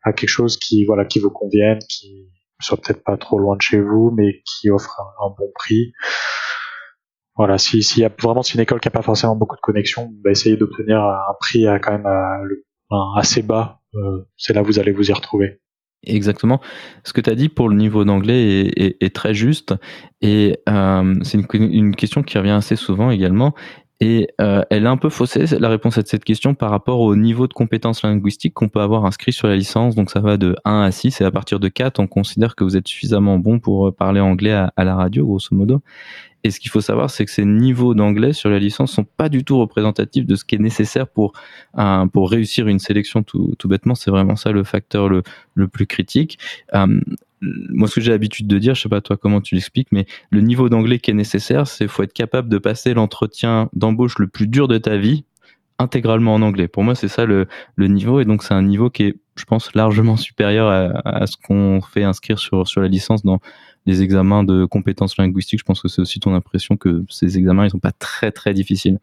[0.03, 2.29] à quelque chose qui voilà qui vous convienne, qui
[2.61, 5.93] soit peut-être pas trop loin de chez vous, mais qui offre un bon prix.
[7.37, 10.31] Voilà, s'il y a vraiment une école qui n'a pas forcément beaucoup de connexions, bah,
[10.31, 12.07] essayez d'obtenir un prix à quand même
[13.16, 13.81] assez bas.
[13.94, 15.61] Euh, c'est là où vous allez vous y retrouver.
[16.07, 16.61] Exactement.
[17.03, 19.75] Ce que tu as dit pour le niveau d'anglais est, très juste.
[20.20, 23.55] Et euh, c'est une, question qui revient assez souvent également.
[24.01, 27.16] Et euh, elle est un peu faussée, la réponse à cette question, par rapport au
[27.16, 29.94] niveau de compétences linguistiques qu'on peut avoir inscrit sur la licence.
[29.94, 32.64] Donc ça va de 1 à 6 et à partir de 4, on considère que
[32.64, 35.80] vous êtes suffisamment bon pour parler anglais à, à la radio, grosso modo.
[36.45, 39.30] Et ce qu'il faut savoir, c'est que ces niveaux d'anglais sur la licence sont pas
[39.30, 41.32] du tout représentatifs de ce qui est nécessaire pour
[42.12, 43.22] pour réussir une sélection.
[43.22, 45.22] Tout, tout bêtement, c'est vraiment ça le facteur le,
[45.55, 46.38] le plus critique.
[46.74, 47.01] Euh,
[47.40, 50.07] moi, ce que j'ai l'habitude de dire, je sais pas toi comment tu l'expliques, mais
[50.30, 54.28] le niveau d'anglais qui est nécessaire, c'est faut être capable de passer l'entretien d'embauche le
[54.28, 55.24] plus dur de ta vie
[55.78, 56.68] intégralement en anglais.
[56.68, 59.45] Pour moi, c'est ça le, le, niveau, et donc c'est un niveau qui est, je
[59.45, 63.40] pense, largement supérieur à, à ce qu'on fait inscrire sur, sur la licence dans
[63.87, 65.61] les examens de compétences linguistiques.
[65.61, 68.55] Je pense que c'est aussi ton impression que ces examens, ils sont pas très très
[68.55, 68.99] difficiles.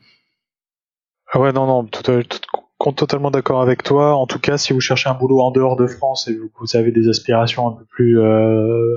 [1.33, 4.15] Ah ouais, non, non, tout, tout, totalement d'accord avec toi.
[4.15, 6.75] En tout cas, si vous cherchez un boulot en dehors de France et que vous
[6.75, 8.95] avez des aspirations un peu plus euh,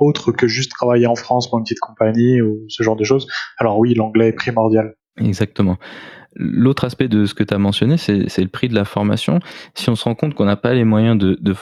[0.00, 3.28] autres que juste travailler en France pour une petite compagnie ou ce genre de choses,
[3.58, 4.94] alors oui, l'anglais est primordial.
[5.18, 5.76] Exactement.
[6.36, 9.40] L'autre aspect de ce que tu as mentionné, c'est le prix de la formation.
[9.74, 11.54] Si on se rend compte qu'on n'a pas les moyens de,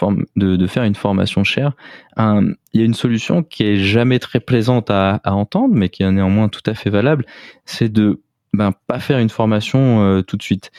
[0.66, 1.72] faire une formation chère,
[2.18, 6.02] il y a une solution qui est jamais très plaisante à, à entendre, mais qui
[6.02, 7.24] est néanmoins tout à fait valable,
[7.64, 8.20] c'est de
[8.54, 10.70] ben, pas faire une formation euh, tout de suite.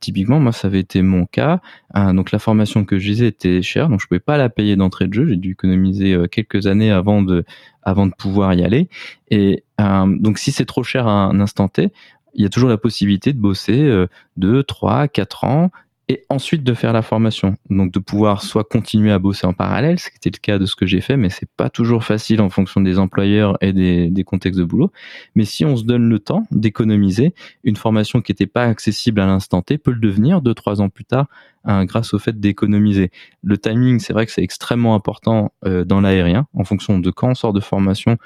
[0.00, 1.60] typiquement, moi, ça avait été mon cas.
[1.94, 5.08] donc, la formation que je disais était chère, donc je pouvais pas la payer d'entrée
[5.08, 5.26] de jeu.
[5.26, 7.44] J'ai dû économiser euh, quelques années avant de,
[7.82, 8.88] avant de pouvoir y aller.
[9.30, 11.90] Et donc, si c'est trop cher à un instant T,
[12.38, 15.70] il y a toujours la possibilité de bosser 2, 3, 4 ans
[16.08, 17.56] et ensuite de faire la formation.
[17.68, 20.64] Donc de pouvoir soit continuer à bosser en parallèle, ce qui était le cas de
[20.64, 24.24] ce que j'ai fait, mais c'est pas toujours facile en fonction des employeurs et des,
[24.24, 24.90] contextes de boulot.
[25.34, 29.26] Mais si on se donne le temps d'économiser, une formation qui n'était pas accessible à
[29.26, 31.26] l'instant T peut le devenir deux trois ans plus tard
[31.64, 33.10] hein, grâce au fait d'économiser.
[33.42, 36.46] Le timing, c'est vrai que c'est extrêmement important euh, dans l'aérien.
[36.54, 38.16] En fonction de quand on sort de formation,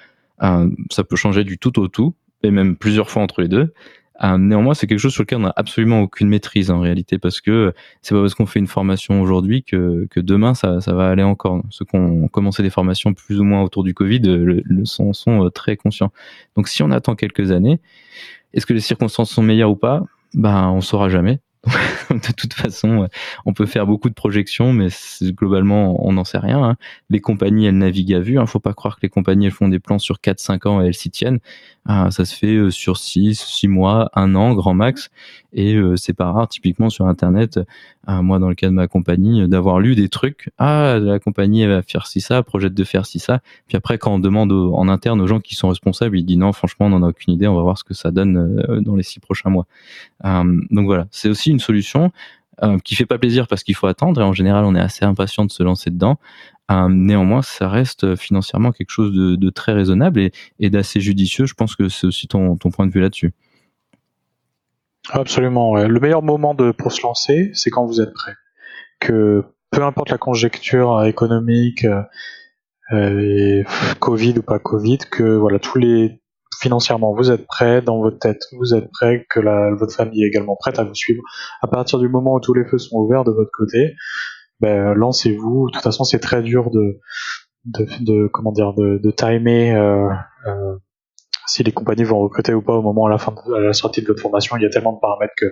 [0.42, 3.72] euh, ça peut changer du tout au tout et même plusieurs fois entre les deux.
[4.24, 7.40] Euh, néanmoins, c'est quelque chose sur lequel on n'a absolument aucune maîtrise en réalité, parce
[7.40, 11.08] que c'est pas parce qu'on fait une formation aujourd'hui que, que demain ça, ça va
[11.08, 11.62] aller encore.
[11.70, 15.12] Ceux qui ont commencé des formations plus ou moins autour du Covid le, le sont,
[15.12, 16.12] sont euh, très conscients.
[16.56, 17.80] Donc si on attend quelques années,
[18.54, 20.02] est-ce que les circonstances sont meilleures ou pas?
[20.34, 21.40] Ben on saura jamais.
[22.10, 23.08] de toute façon,
[23.46, 24.88] on peut faire beaucoup de projections, mais
[25.22, 26.62] globalement, on n'en sait rien.
[26.62, 26.76] Hein.
[27.08, 28.32] Les compagnies, elles naviguent à vue.
[28.34, 28.42] Il hein.
[28.42, 30.86] ne faut pas croire que les compagnies, elles font des plans sur 4-5 ans et
[30.86, 31.38] elles s'y tiennent.
[31.84, 35.10] Ah, ça se fait euh, sur 6, 6 mois, 1 an, grand max.
[35.52, 37.58] Et euh, c'est pas rare, typiquement sur Internet,
[38.08, 40.50] euh, moi dans le cas de ma compagnie, d'avoir lu des trucs.
[40.58, 43.40] Ah, la compagnie, elle va faire ci, ça, projette de faire ci, ça.
[43.66, 46.52] Puis après, quand on demande en interne aux gens qui sont responsables, ils disent non,
[46.52, 49.02] franchement, on n'en a aucune idée, on va voir ce que ça donne dans les
[49.02, 49.66] 6 prochains mois.
[50.24, 52.10] donc voilà, c'est aussi une solution
[52.84, 55.44] qui fait pas plaisir parce qu'il faut attendre et en général on est assez impatient
[55.44, 56.18] de se lancer dedans
[56.72, 61.46] euh, néanmoins, ça reste financièrement quelque chose de, très raisonnable et, d'assez judicieux.
[61.46, 63.32] Je pense que c'est aussi ton, point de vue là-dessus.
[65.10, 65.74] Absolument.
[65.76, 68.34] Le meilleur moment pour se lancer, c'est quand vous êtes prêt.
[69.00, 71.86] Que peu importe la conjecture économique,
[72.92, 73.64] euh,
[73.98, 76.21] Covid ou pas Covid, que voilà tous les
[76.62, 79.40] financièrement vous êtes prêt dans votre tête, vous êtes prêt, que
[79.74, 81.22] votre famille est également prête à vous suivre.
[81.60, 83.94] À partir du moment où tous les feux sont ouverts de votre côté,
[84.60, 85.68] ben, lancez-vous.
[85.68, 87.00] De toute façon, c'est très dur de,
[87.64, 90.08] de, de, comment dire, de, de timer euh,
[90.46, 90.76] euh,
[91.46, 94.02] si les compagnies vont recruter ou pas au moment à la fin de la sortie
[94.02, 94.56] de votre formation.
[94.56, 95.46] Il y a tellement de paramètres que,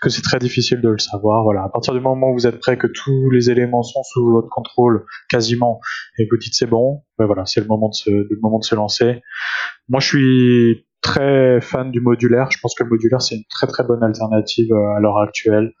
[0.00, 1.42] que c'est très difficile de le savoir.
[1.44, 1.64] Voilà.
[1.64, 4.48] À partir du moment où vous êtes prêt, que tous les éléments sont sous votre
[4.48, 5.80] contrôle quasiment,
[6.18, 8.58] et que vous dites c'est bon, ben voilà, c'est le moment de se, le moment
[8.58, 9.22] de se lancer.
[9.88, 12.48] Moi, je suis très fan du modulaire.
[12.50, 15.72] Je pense que le modulaire c'est une très très bonne alternative euh, à l'heure actuelle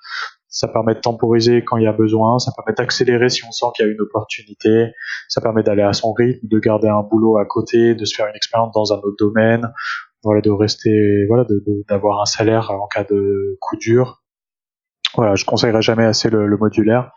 [0.52, 3.66] ça permet de temporiser quand il y a besoin, ça permet d'accélérer si on sent
[3.74, 4.92] qu'il y a une opportunité,
[5.28, 8.26] ça permet d'aller à son rythme, de garder un boulot à côté, de se faire
[8.26, 9.72] une expérience dans un autre domaine,
[10.22, 11.44] voilà, de rester, voilà,
[11.88, 14.22] d'avoir un salaire en cas de coup dur.
[15.14, 17.12] Voilà, je conseillerais jamais assez le modulaire.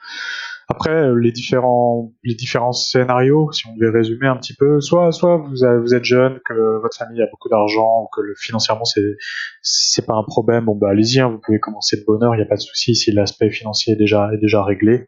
[0.67, 5.11] Après, euh, les différents, les différents scénarios, si on devait résumer un petit peu, soit,
[5.11, 8.85] soit vous, vous êtes jeune, que votre famille a beaucoup d'argent, ou que le, financièrement
[8.85, 9.15] c'est,
[9.61, 12.43] c'est pas un problème, bon bah allez-y, hein, vous pouvez commencer de bonheur, il n'y
[12.43, 15.07] a pas de souci si l'aspect financier est déjà, est déjà réglé.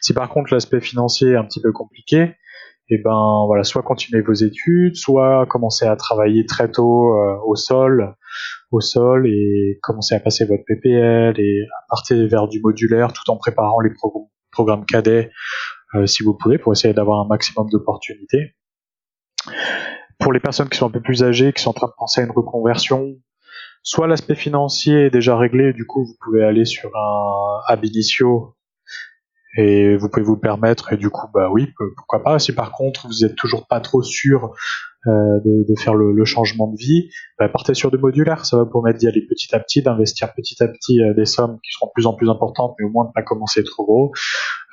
[0.00, 2.34] Si par contre l'aspect financier est un petit peu compliqué,
[2.88, 7.36] et eh ben voilà, soit continuez vos études, soit commencez à travailler très tôt euh,
[7.44, 8.14] au sol,
[8.70, 13.28] au sol et commencez à passer votre PPL et à partir vers du modulaire tout
[13.28, 15.30] en préparant les, programmes programme cadet
[15.94, 18.54] euh, si vous pouvez pour essayer d'avoir un maximum d'opportunités.
[20.18, 22.22] Pour les personnes qui sont un peu plus âgées, qui sont en train de penser
[22.22, 23.16] à une reconversion,
[23.82, 27.84] soit l'aspect financier est déjà réglé, du coup vous pouvez aller sur un ab
[29.56, 32.38] et vous pouvez vous permettre et du coup bah oui pourquoi pas.
[32.38, 34.52] Si par contre vous êtes toujours pas trop sûr
[35.06, 38.44] euh, de, de, faire le, le, changement de vie bah, partez sur du modulaire.
[38.44, 41.26] Ça va vous permettre d'y aller petit à petit d'investir petit à petit euh, des
[41.26, 43.84] sommes qui seront de plus en plus importantes mais au moins de pas commencer trop
[43.84, 44.12] gros.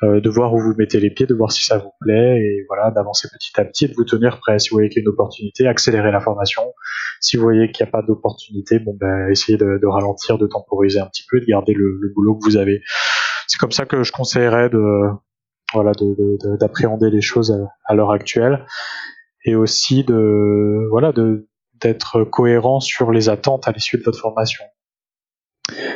[0.02, 2.66] Euh, de voir où vous mettez les pieds de voir si ça vous plaît et
[2.68, 4.60] voilà d'avancer petit à petit de vous tenir prêt.
[4.60, 6.64] Si vous voyez qu'il y a une opportunité accélérer la formation.
[7.22, 10.48] Si vous voyez qu'il n'y a pas d'opportunité bon ben essayez de, de, ralentir de
[10.48, 12.82] temporiser un petit peu de garder le, le boulot que vous avez
[13.54, 15.10] c'est comme ça que je conseillerais de
[15.74, 15.92] voilà
[16.60, 18.66] d'appréhender les choses à, l'heure actuelle
[19.46, 21.14] et aussi de voilà
[21.76, 24.64] d'être cohérent sur les attentes à l'issue de votre formation.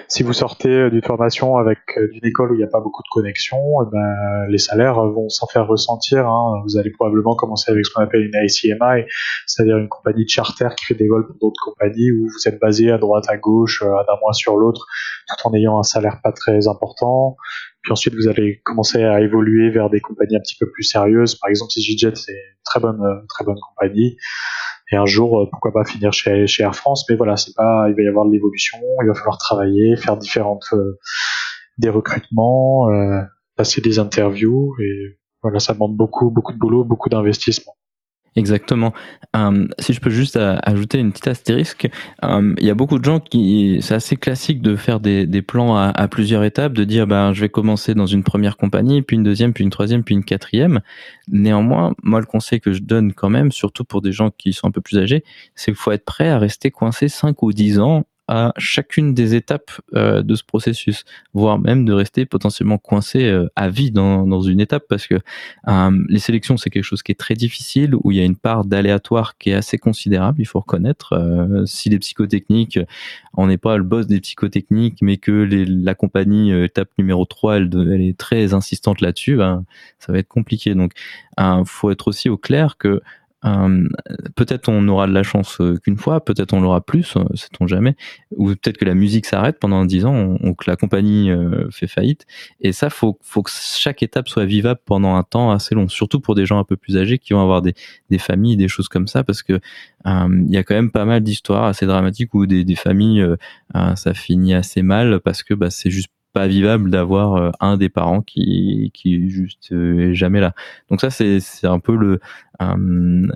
[0.07, 1.79] Si vous sortez d'une formation avec
[2.11, 5.27] d'une école où il n'y a pas beaucoup de connexions, eh ben, les salaires vont
[5.27, 6.25] s'en faire ressentir.
[6.25, 6.61] Hein.
[6.63, 9.03] Vous allez probablement commencer avec ce qu'on appelle une ICMI,
[9.45, 12.59] c'est-à-dire une compagnie de charter qui fait des vols pour d'autres compagnies où vous êtes
[12.61, 14.85] basé à droite, à gauche, euh, d'un mois sur l'autre,
[15.27, 17.35] tout en ayant un salaire pas très important.
[17.81, 21.35] Puis ensuite, vous allez commencer à évoluer vers des compagnies un petit peu plus sérieuses.
[21.35, 24.17] Par exemple, EasyJet, c'est une très bonne, euh, très bonne compagnie
[24.91, 27.87] et un jour euh, pourquoi pas finir chez, chez Air France mais voilà c'est pas
[27.89, 30.99] il va y avoir de l'évolution il va falloir travailler faire différentes euh,
[31.77, 33.21] des recrutements euh,
[33.55, 37.73] passer des interviews et voilà ça demande beaucoup beaucoup de boulot beaucoup d'investissement
[38.37, 38.93] Exactement.
[39.35, 41.89] Euh, si je peux juste ajouter une petite astérisque,
[42.23, 45.75] euh, il y a beaucoup de gens qui, c'est assez classique de faire des, plans
[45.75, 49.17] à, à, plusieurs étapes, de dire ben je vais commencer dans une première compagnie, puis
[49.17, 50.81] une deuxième, puis une troisième, puis une quatrième.
[51.27, 54.67] Néanmoins, moi le conseil que je donne quand même, surtout pour des gens qui sont
[54.67, 55.23] un peu plus âgés,
[55.55, 59.35] c'est qu'il faut être prêt à rester coincé 5 ou 10 ans à chacune des
[59.35, 64.27] étapes euh, de ce processus, voire même de rester potentiellement coincé euh, à vie dans,
[64.27, 65.15] dans, une étape, parce que
[65.67, 68.35] euh, les sélections, c'est quelque chose qui est très difficile, où il y a une
[68.35, 71.13] part d'aléatoire qui est assez considérable, il faut reconnaître.
[71.65, 72.79] si les psychotechniques,
[73.33, 77.57] on n'est pas le boss des psychotechniques, mais que les, la compagnie étape numéro 3,
[77.57, 79.63] elle, elle est très insistante là-dessus, ben,
[79.99, 80.75] ça va être compliqué.
[80.75, 80.91] Donc,
[81.39, 83.01] il faut être aussi au clair que
[83.47, 83.87] euh,
[84.35, 87.67] peut-être on aura de la chance euh, qu'une fois, peut-être on l'aura plus, euh, sait-on
[87.67, 87.95] jamais,
[88.35, 91.31] ou peut-être que la musique s'arrête pendant 10 ans, ou que la compagnie
[91.71, 92.25] fait faillite.
[92.61, 96.19] Et ça, faut, faut que chaque étape soit vivable pendant un temps assez long, surtout
[96.19, 97.73] pour des gens un peu plus âgés qui vont avoir des,
[98.17, 99.59] familles, des choses comme ça, parce que
[100.05, 103.25] il y a quand même pas mal d'histoires assez dramatiques où des, des familles,
[103.95, 107.89] ça finit assez mal parce que bah, c'est juste pas vivable d'avoir euh, un des
[107.89, 110.53] parents qui qui juste euh, jamais là.
[110.87, 112.19] Donc ça c'est c'est un peu le
[112.61, 113.27] euh,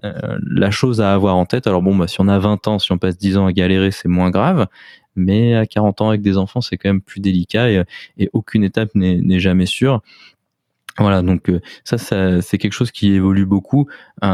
[0.46, 1.66] la chose à avoir en tête.
[1.66, 3.90] Alors bon bah si on a 20 ans, si on passe 10 ans à galérer,
[3.90, 4.68] c'est moins grave,
[5.16, 7.84] mais à 40 ans avec des enfants, c'est quand même plus délicat et,
[8.20, 10.02] et aucune étape n'est jamais sûre.
[11.00, 11.52] Voilà, donc
[11.84, 13.88] ça, ça c'est quelque chose qui évolue beaucoup.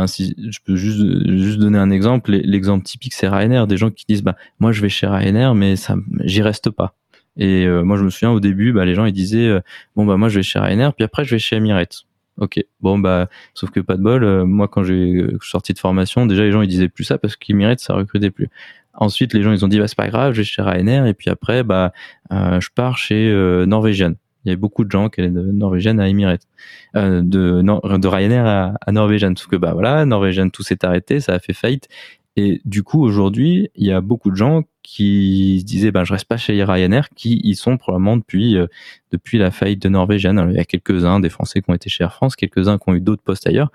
[0.08, 1.00] si je peux juste
[1.38, 4.82] juste donner un exemple, l'exemple typique c'est Ryanair, des gens qui disent bah moi je
[4.82, 5.96] vais chez Ryanair mais ça
[6.26, 6.96] j'y reste pas.
[7.38, 9.60] Et euh, moi, je me souviens au début, bah, les gens ils disaient euh,
[9.96, 12.04] bon bah moi je vais chez Ryanair, puis après je vais chez Emirates.
[12.38, 14.24] Ok, bon bah sauf que pas de bol.
[14.24, 17.36] Euh, moi quand j'ai sorti de formation, déjà les gens ils disaient plus ça parce
[17.36, 18.50] qu'Emirates ça recrutait plus.
[18.94, 21.14] Ensuite les gens ils ont dit bah c'est pas grave, je vais chez Ryanair et
[21.14, 21.94] puis après bah
[22.32, 23.32] je pars chez
[23.66, 24.14] Norwegian.
[24.46, 26.48] Il y avait beaucoup de gens qui allaient de Norwegian à Emirates,
[26.96, 29.34] de, de Ryanair à, à Norwegian.
[29.36, 31.90] Sauf que bah voilà, Norwegian tout s'est arrêté, ça a fait faillite.
[32.38, 36.14] Et du coup, aujourd'hui, il y a beaucoup de gens qui se disaient, ben, je
[36.14, 38.68] reste pas chez Ryanair, qui y sont probablement depuis, euh,
[39.12, 40.48] depuis la faillite de Norvégienne.
[40.52, 42.94] il y a quelques-uns des Français qui ont été chez Air France, quelques-uns qui ont
[42.94, 43.72] eu d'autres postes ailleurs.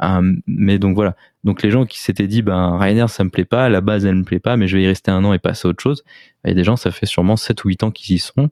[0.00, 1.16] Euh, mais donc voilà.
[1.42, 4.06] Donc les gens qui s'étaient dit, ben, Ryanair, ça me plaît pas, à la base,
[4.06, 5.82] elle me plaît pas, mais je vais y rester un an et passer à autre
[5.82, 6.04] chose.
[6.44, 8.48] Il y a des gens, ça fait sûrement 7 ou 8 ans qu'ils y sont.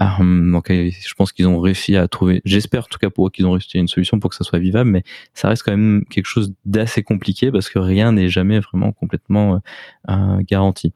[0.00, 3.30] Euh, donc je pense qu'ils ont réussi à trouver, j'espère en tout cas pour eux
[3.30, 5.02] qu'ils ont réussi à une solution pour que ça soit vivable, mais
[5.34, 9.54] ça reste quand même quelque chose d'assez compliqué parce que rien n'est jamais vraiment complètement
[9.54, 10.94] euh, euh garanti.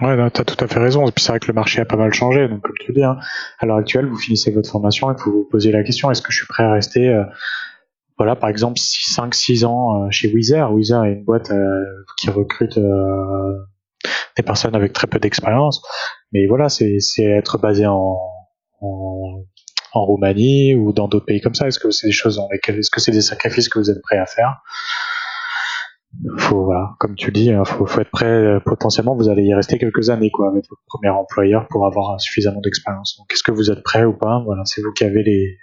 [0.00, 1.06] Ouais, tu as tout à fait raison.
[1.06, 2.48] Et puis c'est vrai que le marché a pas mal changé.
[2.48, 3.16] Donc comme tu dis, hein,
[3.60, 6.32] à l'heure actuelle, vous finissez votre formation et vous vous posez la question est-ce que
[6.32, 7.22] je suis prêt à rester euh,
[8.18, 10.72] voilà, par exemple, 5-6 ans chez Weezer?
[10.72, 11.52] Weezer est une boîte
[12.16, 12.78] qui recrute
[14.36, 15.82] des personnes avec très peu d'expérience.
[16.32, 18.18] Mais voilà, c'est être basé en,
[18.80, 19.44] en,
[19.92, 21.66] en, Roumanie ou dans d'autres pays comme ça.
[21.66, 24.02] Est-ce que c'est des choses dans lesquelles, est-ce que c'est des sacrifices que vous êtes
[24.02, 24.62] prêts à faire?
[26.38, 28.26] Faut voilà, comme tu dis, hein, faut, faut être prêt.
[28.26, 32.20] Euh, potentiellement, vous allez y rester quelques années quoi avec votre premier employeur pour avoir
[32.20, 33.16] suffisamment d'expérience.
[33.18, 34.40] Donc, est-ce que vous êtes prêt ou pas?
[34.44, 35.58] Voilà, c'est vous qui avez les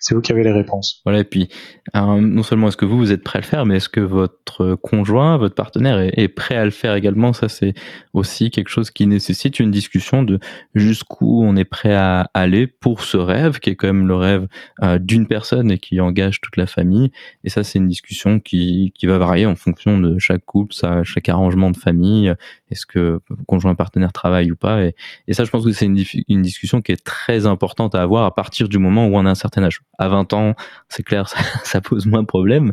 [0.00, 1.00] c'est vous qui avez les réponses.
[1.04, 1.48] Voilà, et puis
[1.94, 4.74] non seulement est-ce que vous, vous êtes prêt à le faire, mais est-ce que votre
[4.76, 7.32] conjoint, votre partenaire est, prêt à le faire également?
[7.32, 7.74] Ça, c'est
[8.12, 10.38] aussi quelque chose qui nécessite une discussion de
[10.74, 14.46] jusqu'où on est prêt à aller pour ce rêve, qui est quand même le rêve
[14.82, 17.10] euh, d'une personne et qui engage toute la famille.
[17.44, 21.04] Et ça, c'est une discussion qui, qui va varier en fonction de chaque couple, ça,
[21.04, 22.32] chaque arrangement de famille.
[22.70, 24.94] Est-ce que conjoint partenaire travaille ou pas et,
[25.28, 28.24] et ça, je pense que c'est une, une discussion qui est très importante à avoir
[28.24, 29.63] à partir du moment où on a un certain
[29.98, 30.54] À 20 ans,
[30.88, 31.28] c'est clair,
[31.64, 32.72] ça, pose moins de problèmes.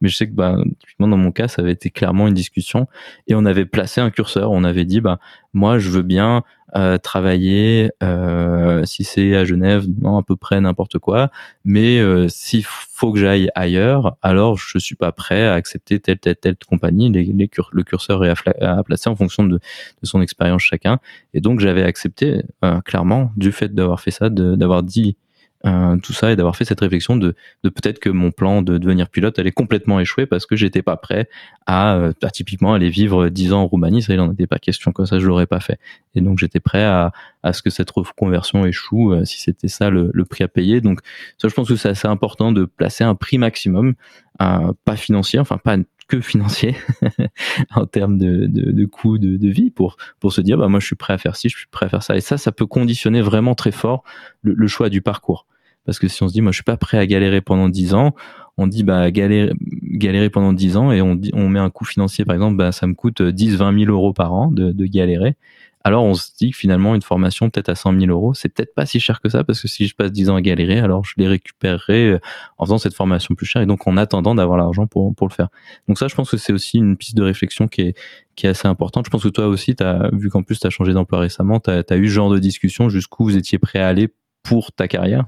[0.00, 0.56] Mais je sais que, bah,
[0.98, 2.88] dans mon cas, ça avait été clairement une discussion
[3.26, 4.50] et on avait placé un curseur.
[4.50, 5.18] On avait dit, bah,
[5.52, 10.58] moi, je veux bien euh, travailler, euh, si c'est à Genève, non, à peu près
[10.58, 11.30] n'importe quoi.
[11.66, 16.18] Mais euh, s'il faut que j'aille ailleurs, alors je suis pas prêt à accepter telle,
[16.18, 17.10] telle, telle compagnie.
[17.10, 18.32] Les, le curseur est
[18.62, 19.60] à, placer en fonction de,
[20.02, 20.98] son expérience chacun.
[21.34, 22.42] Et donc, j'avais accepté,
[22.86, 25.16] clairement, du fait d'avoir fait ça, d'avoir dit
[25.64, 29.08] euh, tout ça et d'avoir fait cette réflexion de, peut-être que mon plan de devenir
[29.08, 31.28] pilote allait complètement échouer parce que j'étais pas prêt
[31.66, 34.58] à, euh, bah, typiquement aller vivre 10 ans en Roumanie, ça il en était pas
[34.58, 35.78] question, comme ça je l'aurais pas fait.
[36.16, 37.12] Et donc j'étais prêt à,
[37.44, 40.80] à ce que cette reconversion échoue euh, si c'était ça le, prix à payer.
[40.80, 40.98] Donc
[41.38, 43.94] ça je pense que c'est assez important de placer un prix maximum,
[44.38, 45.76] pas financier, enfin pas
[46.08, 46.74] que financier
[47.76, 48.88] en termes de, de, de
[49.18, 51.48] de, de, vie pour, pour se dire bah moi je suis prêt à faire ci,
[51.48, 52.16] je suis prêt à faire ça.
[52.16, 54.02] Et ça, ça peut conditionner vraiment très fort
[54.42, 55.46] le choix du parcours.
[55.84, 57.94] Parce que si on se dit, moi, je suis pas prêt à galérer pendant 10
[57.94, 58.14] ans,
[58.58, 59.52] on dit, bah, galérer,
[59.82, 62.72] galérer pendant 10 ans et on, dit, on met un coût financier, par exemple, bah,
[62.72, 65.36] ça me coûte 10, 20 000 euros par an de, de galérer.
[65.84, 68.74] Alors, on se dit que finalement, une formation peut-être à 100 000 euros, c'est peut-être
[68.74, 71.04] pas si cher que ça parce que si je passe 10 ans à galérer, alors
[71.04, 72.20] je les récupérerai euh,
[72.58, 75.32] en faisant cette formation plus chère et donc en attendant d'avoir l'argent pour, pour le
[75.32, 75.48] faire.
[75.88, 77.98] Donc ça, je pense que c'est aussi une piste de réflexion qui est,
[78.36, 79.06] qui est assez importante.
[79.06, 81.70] Je pense que toi aussi, as, vu qu'en plus tu as changé d'emploi récemment, tu
[81.70, 84.08] as, as, eu ce genre de discussion jusqu'où vous étiez prêt à aller
[84.44, 85.24] pour ta carrière?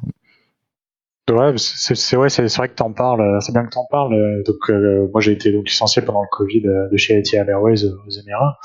[1.31, 3.39] Ouais, c'est vrai, c'est vrai que t'en parles.
[3.41, 4.15] C'est bien que t'en parles.
[4.47, 7.85] Donc euh, moi j'ai été donc licencié pendant le Covid euh, de chez Etihad Airways
[7.85, 8.59] aux Émirats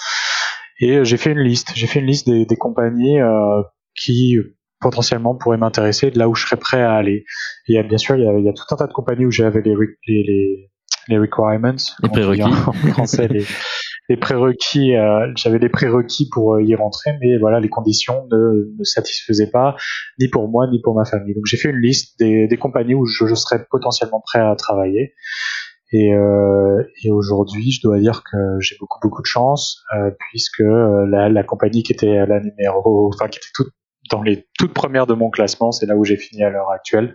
[0.80, 1.72] et euh, j'ai fait une liste.
[1.76, 3.62] J'ai fait une liste des, des compagnies euh,
[3.95, 4.38] qui
[4.82, 7.26] potentiellement pourraient m'intéresser, de là où je serais prêt à aller.
[7.70, 9.32] A bien sûr il y a, il y a tout un tas de compagnies où
[9.32, 9.76] j'avais les,
[10.07, 10.72] les, les,
[11.07, 13.45] les requirements, les prérequis en français, les,
[14.10, 18.76] les prérequis, euh, j'avais des prérequis pour euh, y rentrer, mais voilà, les conditions ne,
[18.78, 19.76] ne satisfaisaient pas,
[20.20, 21.36] ni pour moi, ni pour ma famille.
[21.36, 24.55] Donc j'ai fait une liste des, des compagnies où je, je, serais potentiellement prêt à
[24.55, 25.14] travailler.
[25.91, 30.62] Et, euh, et aujourd'hui, je dois dire que j'ai beaucoup beaucoup de chance, euh, puisque
[30.62, 33.70] euh, la, la, compagnie qui était la numéro, enfin qui était toute
[34.12, 37.14] dans les toutes premières de mon classement, c'est là où j'ai fini à l'heure actuelle.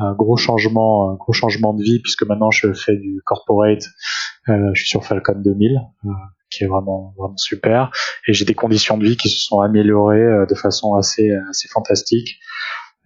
[0.00, 3.84] Un gros changement, un gros changement de vie puisque maintenant je fais du corporate.
[4.48, 6.08] Euh, je suis sur Falcon 2000, euh,
[6.50, 7.90] qui est vraiment vraiment super,
[8.26, 11.68] et j'ai des conditions de vie qui se sont améliorées euh, de façon assez assez
[11.68, 12.38] fantastique.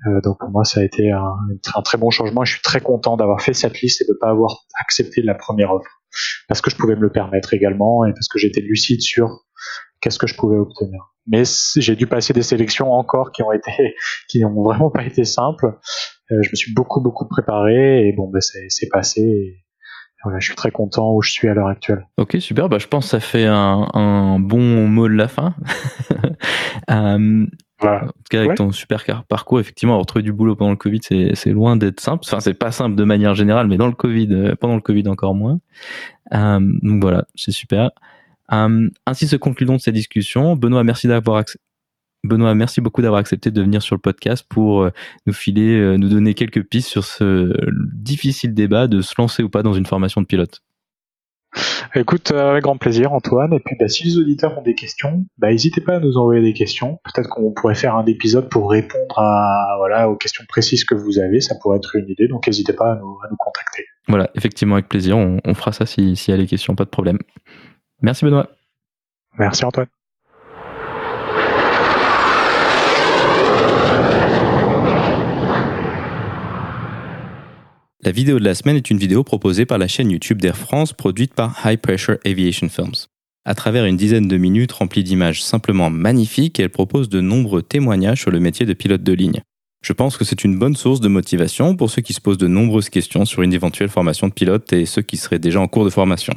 [0.07, 1.37] Euh, donc pour moi, ça a été un,
[1.75, 2.45] un, très bon changement.
[2.45, 5.35] Je suis très content d'avoir fait cette liste et de ne pas avoir accepté la
[5.35, 6.03] première offre,
[6.49, 9.45] parce que je pouvais me le permettre également et parce que j'étais lucide sur
[10.01, 11.14] qu'est-ce que je pouvais obtenir.
[11.27, 11.45] Mais
[11.77, 13.95] j'ai dû passer des sélections encore qui ont été,
[14.29, 15.79] qui ont vraiment pas été simples.
[16.31, 19.21] Euh, je me suis beaucoup beaucoup préparé et bon, ben c'est passé.
[19.21, 19.65] Et
[20.25, 22.07] voilà, je suis très content où je suis à l'heure actuelle.
[22.17, 22.69] Ok, super.
[22.69, 25.55] Bah, je pense que ça fait un, un bon mot de la fin.
[26.91, 27.47] euh,
[27.79, 28.05] voilà.
[28.05, 28.55] En tout cas, avec ouais.
[28.55, 32.25] ton super parcours, effectivement, retrouver du boulot pendant le Covid, c'est loin d'être simple.
[32.27, 35.07] Enfin, c'est pas simple de manière générale, mais dans le Covid, euh, pendant le Covid
[35.09, 35.61] encore moins.
[36.33, 37.91] Euh, donc voilà, c'est super.
[38.53, 40.57] Euh, ainsi se conclut donc cette discussion.
[40.57, 41.45] Benoît, merci d'avoir
[42.25, 44.91] Benoît, merci beaucoup d'avoir accepté de venir sur le podcast pour euh,
[45.27, 47.53] nous filer, euh, nous donner quelques pistes sur ce
[47.93, 50.63] difficile débat de se lancer ou pas dans une formation de pilote.
[51.95, 53.53] Écoute, avec grand plaisir, Antoine.
[53.53, 56.43] Et puis, bah, si les auditeurs ont des questions, bah, n'hésitez pas à nous envoyer
[56.43, 56.99] des questions.
[57.05, 61.21] Peut-être qu'on pourrait faire un épisode pour répondre à, voilà, aux questions précises que vous
[61.21, 61.41] avez.
[61.41, 62.27] Ça pourrait être une idée.
[62.27, 63.85] Donc, n'hésitez pas à nous, à nous, contacter.
[64.09, 65.17] Voilà, effectivement, avec plaisir.
[65.17, 67.19] On, on fera ça s'il si y a des questions, pas de problème.
[68.05, 68.51] Merci, Benoît.
[69.39, 69.87] Merci, Antoine.
[78.03, 80.93] La vidéo de la semaine est une vidéo proposée par la chaîne YouTube d'Air France
[80.93, 83.07] produite par High Pressure Aviation Films.
[83.47, 88.21] À travers une dizaine de minutes remplies d'images simplement magnifiques, elle propose de nombreux témoignages
[88.21, 89.41] sur le métier de pilote de ligne.
[89.81, 92.49] Je pense que c'est une bonne source de motivation pour ceux qui se posent de
[92.49, 95.87] nombreuses questions sur une éventuelle formation de pilote et ceux qui seraient déjà en cours
[95.87, 96.35] de formation.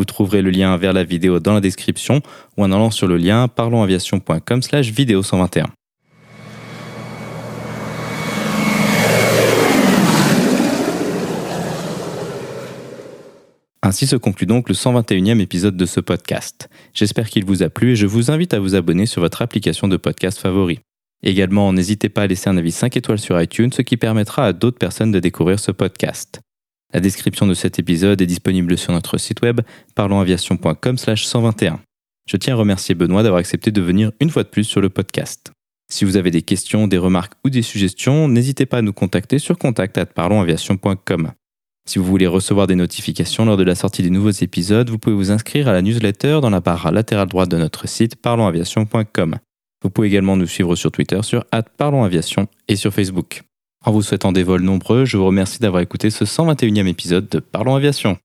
[0.00, 2.22] Vous trouverez le lien vers la vidéo dans la description
[2.56, 5.66] ou en allant sur le lien parlonsaviation.com slash vidéo 121.
[13.82, 16.70] Ainsi se conclut donc le 121e épisode de ce podcast.
[16.94, 19.86] J'espère qu'il vous a plu et je vous invite à vous abonner sur votre application
[19.86, 20.78] de podcast favori.
[21.22, 24.52] Également, n'hésitez pas à laisser un avis 5 étoiles sur iTunes, ce qui permettra à
[24.54, 26.40] d'autres personnes de découvrir ce podcast.
[26.92, 29.60] La description de cet épisode est disponible sur notre site web
[29.94, 31.78] parlonsaviation.com/121.
[32.28, 34.88] Je tiens à remercier Benoît d'avoir accepté de venir une fois de plus sur le
[34.88, 35.52] podcast.
[35.90, 39.38] Si vous avez des questions, des remarques ou des suggestions, n'hésitez pas à nous contacter
[39.38, 41.32] sur contact@parlonsaviation.com.
[41.88, 45.16] Si vous voulez recevoir des notifications lors de la sortie des nouveaux épisodes, vous pouvez
[45.16, 49.36] vous inscrire à la newsletter dans la barre latérale droite de notre site parlonsaviation.com.
[49.82, 51.44] Vous pouvez également nous suivre sur Twitter sur
[51.76, 53.42] @parlonsaviation et sur Facebook.
[53.86, 57.38] En vous souhaitant des vols nombreux, je vous remercie d'avoir écouté ce 121e épisode de
[57.38, 58.18] Parlons Aviation.